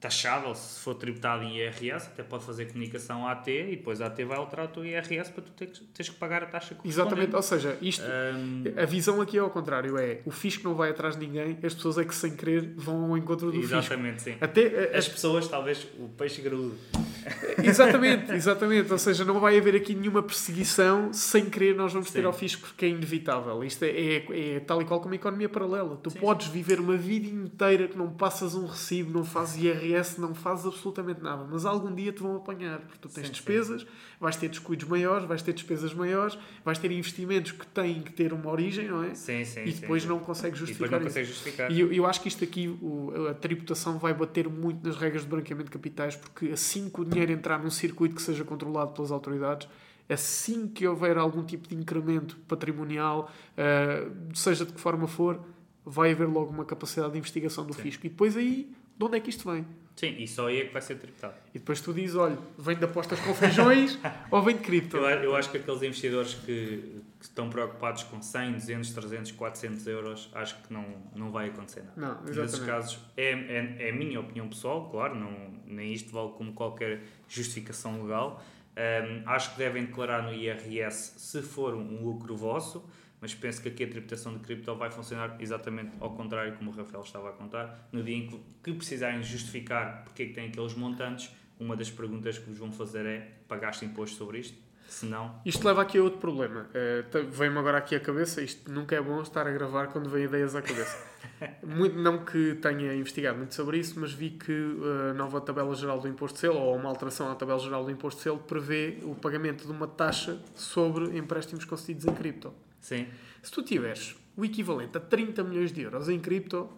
taxável, 0.04 0.54
se 0.54 0.80
for 0.80 0.94
tributado 0.94 1.44
em 1.44 1.56
IRS, 1.56 2.08
até 2.08 2.22
pode 2.22 2.44
fazer 2.44 2.66
comunicação 2.66 3.26
à 3.26 3.32
AT 3.32 3.48
e 3.48 3.76
depois 3.76 4.02
a 4.02 4.06
AT 4.06 4.22
vai 4.24 4.36
alterar 4.36 4.66
o 4.66 4.68
teu 4.68 4.84
IRS 4.84 5.32
para 5.32 5.42
tu 5.42 5.50
teres, 5.52 5.82
teres 5.94 6.10
que 6.10 6.16
pagar 6.16 6.42
a 6.42 6.46
taxa 6.46 6.76
Exatamente, 6.84 7.34
ou 7.34 7.42
seja, 7.42 7.78
isto, 7.80 8.04
um... 8.04 8.64
a 8.76 8.84
visão 8.84 9.20
aqui 9.22 9.38
é 9.38 9.40
ao 9.40 9.48
contrário, 9.48 9.96
é 9.96 10.20
o 10.26 10.30
fisco 10.30 10.68
não 10.68 10.74
vai 10.74 10.90
atrás 10.90 11.16
de 11.16 11.26
ninguém, 11.26 11.58
as 11.62 11.74
pessoas 11.74 11.96
é 11.96 12.04
que 12.04 12.14
sem 12.14 12.36
querer 12.36 12.74
vão 12.76 13.12
ao 13.12 13.16
encontro 13.16 13.50
do 13.50 13.58
exatamente, 13.58 13.82
fisco. 13.82 13.94
Exatamente, 13.94 14.22
sim. 14.22 14.36
Até, 14.40 14.90
as, 14.90 15.06
as 15.06 15.08
pessoas, 15.08 15.48
talvez, 15.48 15.86
o 15.98 16.08
peixe 16.10 16.42
graúdo. 16.42 16.76
Exatamente, 17.62 18.32
exatamente, 18.32 18.92
ou 18.92 18.98
seja, 18.98 19.24
não 19.24 19.40
vai 19.40 19.56
haver 19.58 19.74
aqui 19.74 19.94
nenhuma 19.94 20.22
perseguição, 20.22 21.12
sem 21.12 21.48
querer 21.48 21.74
nós 21.74 21.92
vamos 21.92 22.08
sim. 22.08 22.14
ter 22.14 22.26
ao 22.26 22.32
fisco 22.32 22.62
porque 22.68 22.84
é 22.84 22.88
inevitável. 22.88 23.62
Isto 23.64 23.84
é, 23.84 23.88
é, 23.88 24.56
é, 24.56 24.60
tal 24.60 24.82
e 24.82 24.84
qual 24.84 25.00
como 25.00 25.12
a 25.12 25.16
economia 25.16 25.48
paralela. 25.48 25.96
Tu 26.02 26.10
sim, 26.10 26.18
podes 26.18 26.46
sim. 26.48 26.52
viver 26.52 26.80
uma 26.80 26.96
vida 26.96 27.26
inteira 27.26 27.88
que 27.88 27.96
não 27.96 28.10
passas 28.10 28.54
um 28.54 28.66
recibo, 28.66 29.12
não 29.12 29.24
fazes 29.24 29.62
IRS, 29.62 30.20
não 30.20 30.34
faz 30.34 30.66
absolutamente 30.66 31.22
nada, 31.22 31.46
mas 31.50 31.64
algum 31.64 31.94
dia 31.94 32.12
te 32.12 32.22
vão 32.22 32.36
apanhar, 32.36 32.80
porque 32.80 32.98
tu 33.00 33.08
tens 33.08 33.30
despesas, 33.30 33.86
vais 34.20 34.36
ter 34.36 34.48
descuidos 34.48 34.86
maiores, 34.86 35.26
vais 35.26 35.42
ter 35.42 35.52
despesas 35.52 35.94
maiores, 35.94 36.38
vais 36.64 36.78
ter 36.78 36.90
investimentos 36.90 37.52
que 37.52 37.66
têm 37.66 38.02
que 38.02 38.12
ter 38.12 38.32
uma 38.32 38.50
origem, 38.50 38.88
não 38.88 39.04
é? 39.04 39.14
Sim, 39.14 39.44
sim, 39.44 39.64
e 39.64 39.72
depois 39.72 40.04
não 40.04 40.18
consegues 40.18 40.58
justificar. 40.58 40.86
E 40.86 40.90
depois 40.90 41.02
não 41.02 41.08
consegues 41.08 41.28
justificar. 41.28 41.70
E 41.70 41.80
eu, 41.80 41.92
eu 41.92 42.06
acho 42.06 42.20
que 42.20 42.28
isto 42.28 42.44
aqui, 42.44 42.68
o, 42.68 43.28
a 43.30 43.34
tributação 43.34 43.98
vai 43.98 44.12
bater 44.12 44.48
muito 44.48 44.86
nas 44.86 44.96
regras 44.96 45.22
de 45.22 45.28
branqueamento 45.28 45.66
de 45.66 45.72
capitais, 45.72 46.16
porque 46.16 46.46
assim 46.48 46.88
que 46.88 47.00
o 47.00 47.04
dinheiro 47.14 47.32
entrar 47.32 47.58
num 47.62 47.70
circuito 47.70 48.14
que 48.14 48.22
seja 48.22 48.44
controlado 48.44 48.92
pelas 48.92 49.10
autoridades, 49.10 49.68
assim 50.08 50.68
que 50.68 50.86
houver 50.86 51.16
algum 51.16 51.42
tipo 51.42 51.68
de 51.68 51.74
incremento 51.74 52.36
patrimonial, 52.48 53.30
uh, 53.56 54.36
seja 54.36 54.64
de 54.64 54.72
que 54.72 54.80
forma 54.80 55.06
for, 55.06 55.40
vai 55.84 56.12
haver 56.12 56.28
logo 56.28 56.50
uma 56.50 56.64
capacidade 56.64 57.12
de 57.12 57.18
investigação 57.18 57.64
do 57.64 57.74
Sim. 57.74 57.82
fisco. 57.82 58.06
E 58.06 58.08
depois 58.08 58.36
aí, 58.36 58.70
de 58.96 59.04
onde 59.04 59.16
é 59.16 59.20
que 59.20 59.30
isto 59.30 59.50
vem? 59.50 59.66
Sim, 59.96 60.16
e 60.18 60.26
só 60.26 60.48
aí 60.48 60.60
é 60.60 60.64
que 60.64 60.72
vai 60.72 60.82
ser 60.82 60.96
tributado. 60.96 61.34
E 61.54 61.58
depois 61.58 61.80
tu 61.80 61.92
dizes, 61.94 62.16
olha, 62.16 62.36
vem 62.58 62.76
de 62.76 62.84
apostas 62.84 63.20
com 63.20 63.32
feijões 63.32 63.96
ou 64.30 64.42
vem 64.42 64.56
de 64.56 64.62
cripto? 64.62 64.96
Eu, 64.96 65.04
eu, 65.04 65.36
acho 65.36 65.50
que 65.50 65.58
aqueles 65.58 65.82
investidores 65.82 66.34
que, 66.34 67.00
que, 67.20 67.24
estão 67.24 67.48
preocupados 67.48 68.02
com 68.02 68.20
100, 68.20 68.54
200, 68.54 68.92
300, 68.92 69.32
400 69.32 69.86
euros, 69.86 70.30
acho 70.34 70.60
que 70.62 70.72
não, 70.72 70.84
não 71.14 71.30
vai 71.30 71.48
acontecer 71.48 71.84
nada. 71.84 71.92
Não, 71.96 72.08
exatamente. 72.08 72.40
Nesses 72.40 72.58
casos, 72.58 72.98
é, 73.16 73.30
é, 73.30 73.76
é 73.86 73.90
a 73.90 73.94
minha 73.94 74.18
opinião 74.18 74.48
pessoal, 74.48 74.90
claro, 74.90 75.14
não, 75.14 75.32
nem 75.64 75.92
isto 75.92 76.10
vale 76.10 76.32
como 76.32 76.52
qualquer 76.52 77.02
justificação 77.28 78.02
legal. 78.02 78.42
Um, 78.76 79.28
acho 79.28 79.52
que 79.52 79.58
devem 79.58 79.84
declarar 79.84 80.24
no 80.24 80.32
IRS 80.34 81.14
se 81.16 81.40
for 81.40 81.74
um 81.74 82.02
lucro 82.02 82.36
vosso 82.36 82.84
mas 83.24 83.34
penso 83.34 83.62
que 83.62 83.70
aqui 83.70 83.84
a 83.84 83.88
tributação 83.88 84.34
de 84.34 84.40
cripto 84.40 84.74
vai 84.74 84.90
funcionar 84.90 85.34
exatamente 85.40 85.92
ao 85.98 86.10
contrário, 86.10 86.52
como 86.58 86.70
o 86.70 86.74
Rafael 86.74 87.02
estava 87.02 87.30
a 87.30 87.32
contar. 87.32 87.88
No 87.90 88.02
dia 88.02 88.18
em 88.18 88.26
que, 88.26 88.38
que 88.62 88.72
precisarem 88.74 89.22
justificar 89.22 90.04
porque 90.04 90.24
é 90.24 90.26
que 90.26 90.34
têm 90.34 90.48
aqueles 90.48 90.74
montantes, 90.74 91.30
uma 91.58 91.74
das 91.74 91.90
perguntas 91.90 92.36
que 92.36 92.50
vos 92.50 92.58
vão 92.58 92.70
fazer 92.70 93.06
é: 93.06 93.32
pagaste 93.48 93.82
imposto 93.82 94.18
sobre 94.18 94.40
isto? 94.40 94.58
Se 94.90 95.06
não. 95.06 95.40
Isto 95.42 95.66
leva 95.66 95.80
aqui 95.80 95.96
a 95.96 96.02
outro 96.02 96.20
problema. 96.20 96.68
Uh, 96.68 97.30
Vem-me 97.30 97.56
agora 97.56 97.78
aqui 97.78 97.96
à 97.96 98.00
cabeça, 98.00 98.42
isto 98.42 98.70
nunca 98.70 98.94
é 98.94 99.00
bom 99.00 99.22
estar 99.22 99.46
a 99.46 99.50
gravar 99.50 99.86
quando 99.86 100.10
vem 100.10 100.24
ideias 100.24 100.54
à 100.54 100.60
cabeça. 100.60 100.94
muito, 101.64 101.96
não 101.96 102.26
que 102.26 102.56
tenha 102.56 102.94
investigado 102.94 103.38
muito 103.38 103.54
sobre 103.54 103.78
isso, 103.78 103.98
mas 103.98 104.12
vi 104.12 104.32
que 104.32 104.52
eh, 104.52 105.12
a 105.12 105.14
nova 105.14 105.40
tabela 105.40 105.74
geral 105.74 105.98
do 105.98 106.06
imposto 106.06 106.34
de 106.34 106.40
selo, 106.42 106.58
ou 106.58 106.76
uma 106.76 106.90
alteração 106.90 107.32
à 107.32 107.34
tabela 107.34 107.58
geral 107.58 107.84
do 107.86 107.90
imposto 107.90 108.18
de 108.18 108.24
selo, 108.24 108.38
prevê 108.40 108.98
o 109.02 109.14
pagamento 109.14 109.64
de 109.64 109.72
uma 109.72 109.88
taxa 109.88 110.38
sobre 110.54 111.16
empréstimos 111.16 111.64
concedidos 111.64 112.04
em 112.04 112.14
cripto. 112.14 112.52
Sim. 112.84 113.08
Se 113.42 113.50
tu 113.50 113.62
tiveres 113.62 114.14
o 114.36 114.44
equivalente 114.44 114.98
a 114.98 115.00
30 115.00 115.42
milhões 115.42 115.72
de 115.72 115.80
euros 115.80 116.06
em 116.10 116.20
cripto, 116.20 116.68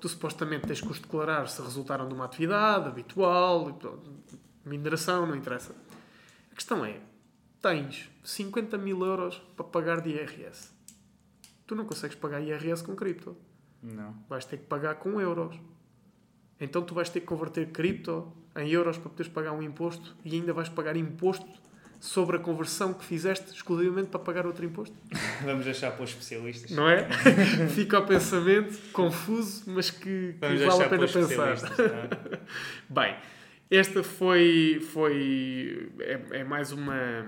tu 0.00 0.08
supostamente 0.08 0.66
tens 0.66 0.80
que 0.80 0.90
os 0.90 0.98
declarar 0.98 1.46
se 1.46 1.60
resultaram 1.60 2.08
de 2.08 2.14
uma 2.14 2.24
atividade 2.24 2.88
habitual, 2.88 3.78
mineração, 4.64 5.26
não 5.26 5.36
interessa. 5.36 5.74
A 6.50 6.54
questão 6.54 6.82
é, 6.82 7.00
tens 7.60 8.10
50 8.24 8.78
mil 8.78 9.04
euros 9.04 9.42
para 9.54 9.66
pagar 9.66 10.00
de 10.00 10.08
IRS. 10.08 10.70
Tu 11.66 11.74
não 11.74 11.84
consegues 11.84 12.16
pagar 12.16 12.40
IRS 12.40 12.82
com 12.82 12.96
cripto. 12.96 13.36
Não. 13.82 14.14
Vais 14.30 14.46
ter 14.46 14.56
que 14.56 14.64
pagar 14.64 14.94
com 14.94 15.20
euros. 15.20 15.54
Então 16.58 16.80
tu 16.80 16.94
vais 16.94 17.10
ter 17.10 17.20
que 17.20 17.26
converter 17.26 17.72
cripto 17.72 18.32
em 18.56 18.70
euros 18.70 18.96
para 18.96 19.10
poderes 19.10 19.30
pagar 19.30 19.52
um 19.52 19.62
imposto 19.62 20.16
e 20.24 20.34
ainda 20.34 20.54
vais 20.54 20.70
pagar 20.70 20.96
imposto 20.96 21.46
sobre 22.00 22.36
a 22.36 22.38
conversão 22.38 22.92
que 22.92 23.04
fizeste 23.04 23.52
exclusivamente 23.52 24.08
para 24.08 24.20
pagar 24.20 24.46
outro 24.46 24.64
imposto? 24.64 24.96
Vamos 25.44 25.64
deixar 25.64 25.92
para 25.92 26.04
os 26.04 26.10
especialistas. 26.10 26.70
Não 26.70 26.88
é? 26.88 27.08
Fica 27.74 27.98
o 27.98 28.06
pensamento 28.06 28.78
confuso, 28.92 29.64
mas 29.66 29.90
que, 29.90 30.34
que 30.34 30.38
vale 30.40 30.84
a 30.84 30.88
pena 30.88 31.08
pensar. 31.08 31.52
É? 31.52 32.38
Bem, 32.88 33.16
esta 33.70 34.02
foi, 34.02 34.80
foi 34.92 35.90
é, 36.00 36.40
é 36.40 36.44
mais 36.44 36.72
uma 36.72 37.26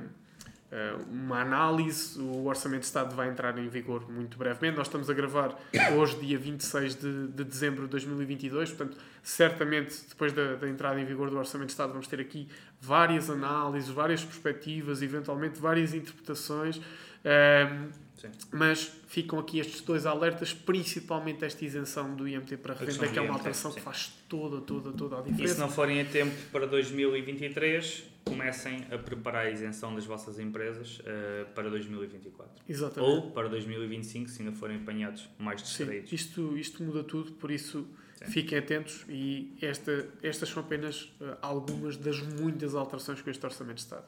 uma 1.10 1.40
análise. 1.40 2.20
O 2.20 2.44
Orçamento 2.46 2.80
de 2.80 2.86
Estado 2.86 3.14
vai 3.14 3.28
entrar 3.28 3.56
em 3.58 3.68
vigor 3.68 4.10
muito 4.10 4.36
brevemente. 4.36 4.76
Nós 4.76 4.86
estamos 4.86 5.08
a 5.08 5.14
gravar 5.14 5.58
hoje, 5.96 6.16
dia 6.18 6.38
26 6.38 6.94
de, 6.94 7.28
de 7.28 7.44
dezembro 7.44 7.82
de 7.84 7.88
2022, 7.88 8.72
portanto, 8.72 8.98
certamente 9.22 9.94
depois 10.08 10.32
da, 10.32 10.56
da, 10.56 10.68
entrada 10.68 11.00
em 11.00 11.04
vigor 11.04 11.30
do 11.30 11.38
Orçamento 11.38 11.68
de 11.68 11.72
Estado, 11.72 11.92
vamos 11.92 12.06
ter 12.06 12.20
aqui 12.20 12.48
várias 12.80 13.30
análises, 13.30 13.88
várias 13.90 14.24
perspectivas, 14.24 15.02
eventualmente 15.02 15.58
várias 15.58 15.94
interpretações. 15.94 16.80
Ehm, 17.24 17.88
Sim. 18.20 18.30
Mas 18.50 18.90
ficam 19.06 19.38
aqui 19.38 19.60
estes 19.60 19.80
dois 19.80 20.04
alertas, 20.04 20.52
principalmente 20.52 21.44
esta 21.44 21.64
isenção 21.64 22.16
do 22.16 22.26
IMT 22.26 22.56
para 22.56 22.74
revenda, 22.74 23.06
que 23.06 23.18
é 23.18 23.22
uma 23.22 23.34
alteração 23.34 23.70
que 23.70 23.80
faz 23.80 24.12
toda, 24.28 24.60
toda, 24.60 24.92
toda 24.92 25.20
a 25.20 25.22
diferença. 25.22 25.52
E 25.52 25.54
se 25.54 25.60
não 25.60 25.70
forem 25.70 26.00
a 26.00 26.04
tempo 26.04 26.34
para 26.50 26.66
2023, 26.66 28.04
comecem 28.28 28.86
a 28.90 28.98
preparar 28.98 29.46
a 29.46 29.50
isenção 29.50 29.94
das 29.94 30.04
vossas 30.04 30.38
empresas 30.38 31.00
uh, 31.00 31.52
para 31.54 31.68
2024. 31.70 32.62
Exatamente. 32.68 33.10
Ou 33.10 33.30
para 33.30 33.48
2025, 33.48 34.28
se 34.28 34.42
ainda 34.42 34.54
forem 34.56 34.76
apanhados 34.76 35.28
mais 35.38 35.62
distraídos. 35.62 36.10
Sim, 36.10 36.16
isto, 36.16 36.58
isto 36.58 36.82
muda 36.82 37.02
tudo, 37.04 37.32
por 37.32 37.50
isso 37.50 37.86
Sim. 38.14 38.24
fiquem 38.26 38.58
atentos 38.58 39.04
e 39.08 39.56
esta, 39.60 40.08
estas 40.22 40.48
são 40.48 40.62
apenas 40.62 41.04
uh, 41.20 41.36
algumas 41.40 41.96
das 41.96 42.20
muitas 42.20 42.74
alterações 42.74 43.20
que 43.20 43.30
este 43.30 43.44
Orçamento 43.44 43.76
de 43.76 43.82
Estado. 43.82 44.06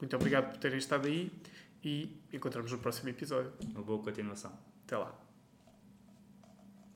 Muito 0.00 0.14
obrigado 0.16 0.50
por 0.50 0.58
terem 0.58 0.78
estado 0.78 1.06
aí 1.06 1.30
e 1.82 2.10
encontramos 2.32 2.72
no 2.72 2.78
próximo 2.78 3.08
episódio. 3.08 3.52
Uma 3.72 3.82
boa 3.82 4.02
continuação. 4.02 4.52
Até 4.86 4.96
lá. 4.96 5.23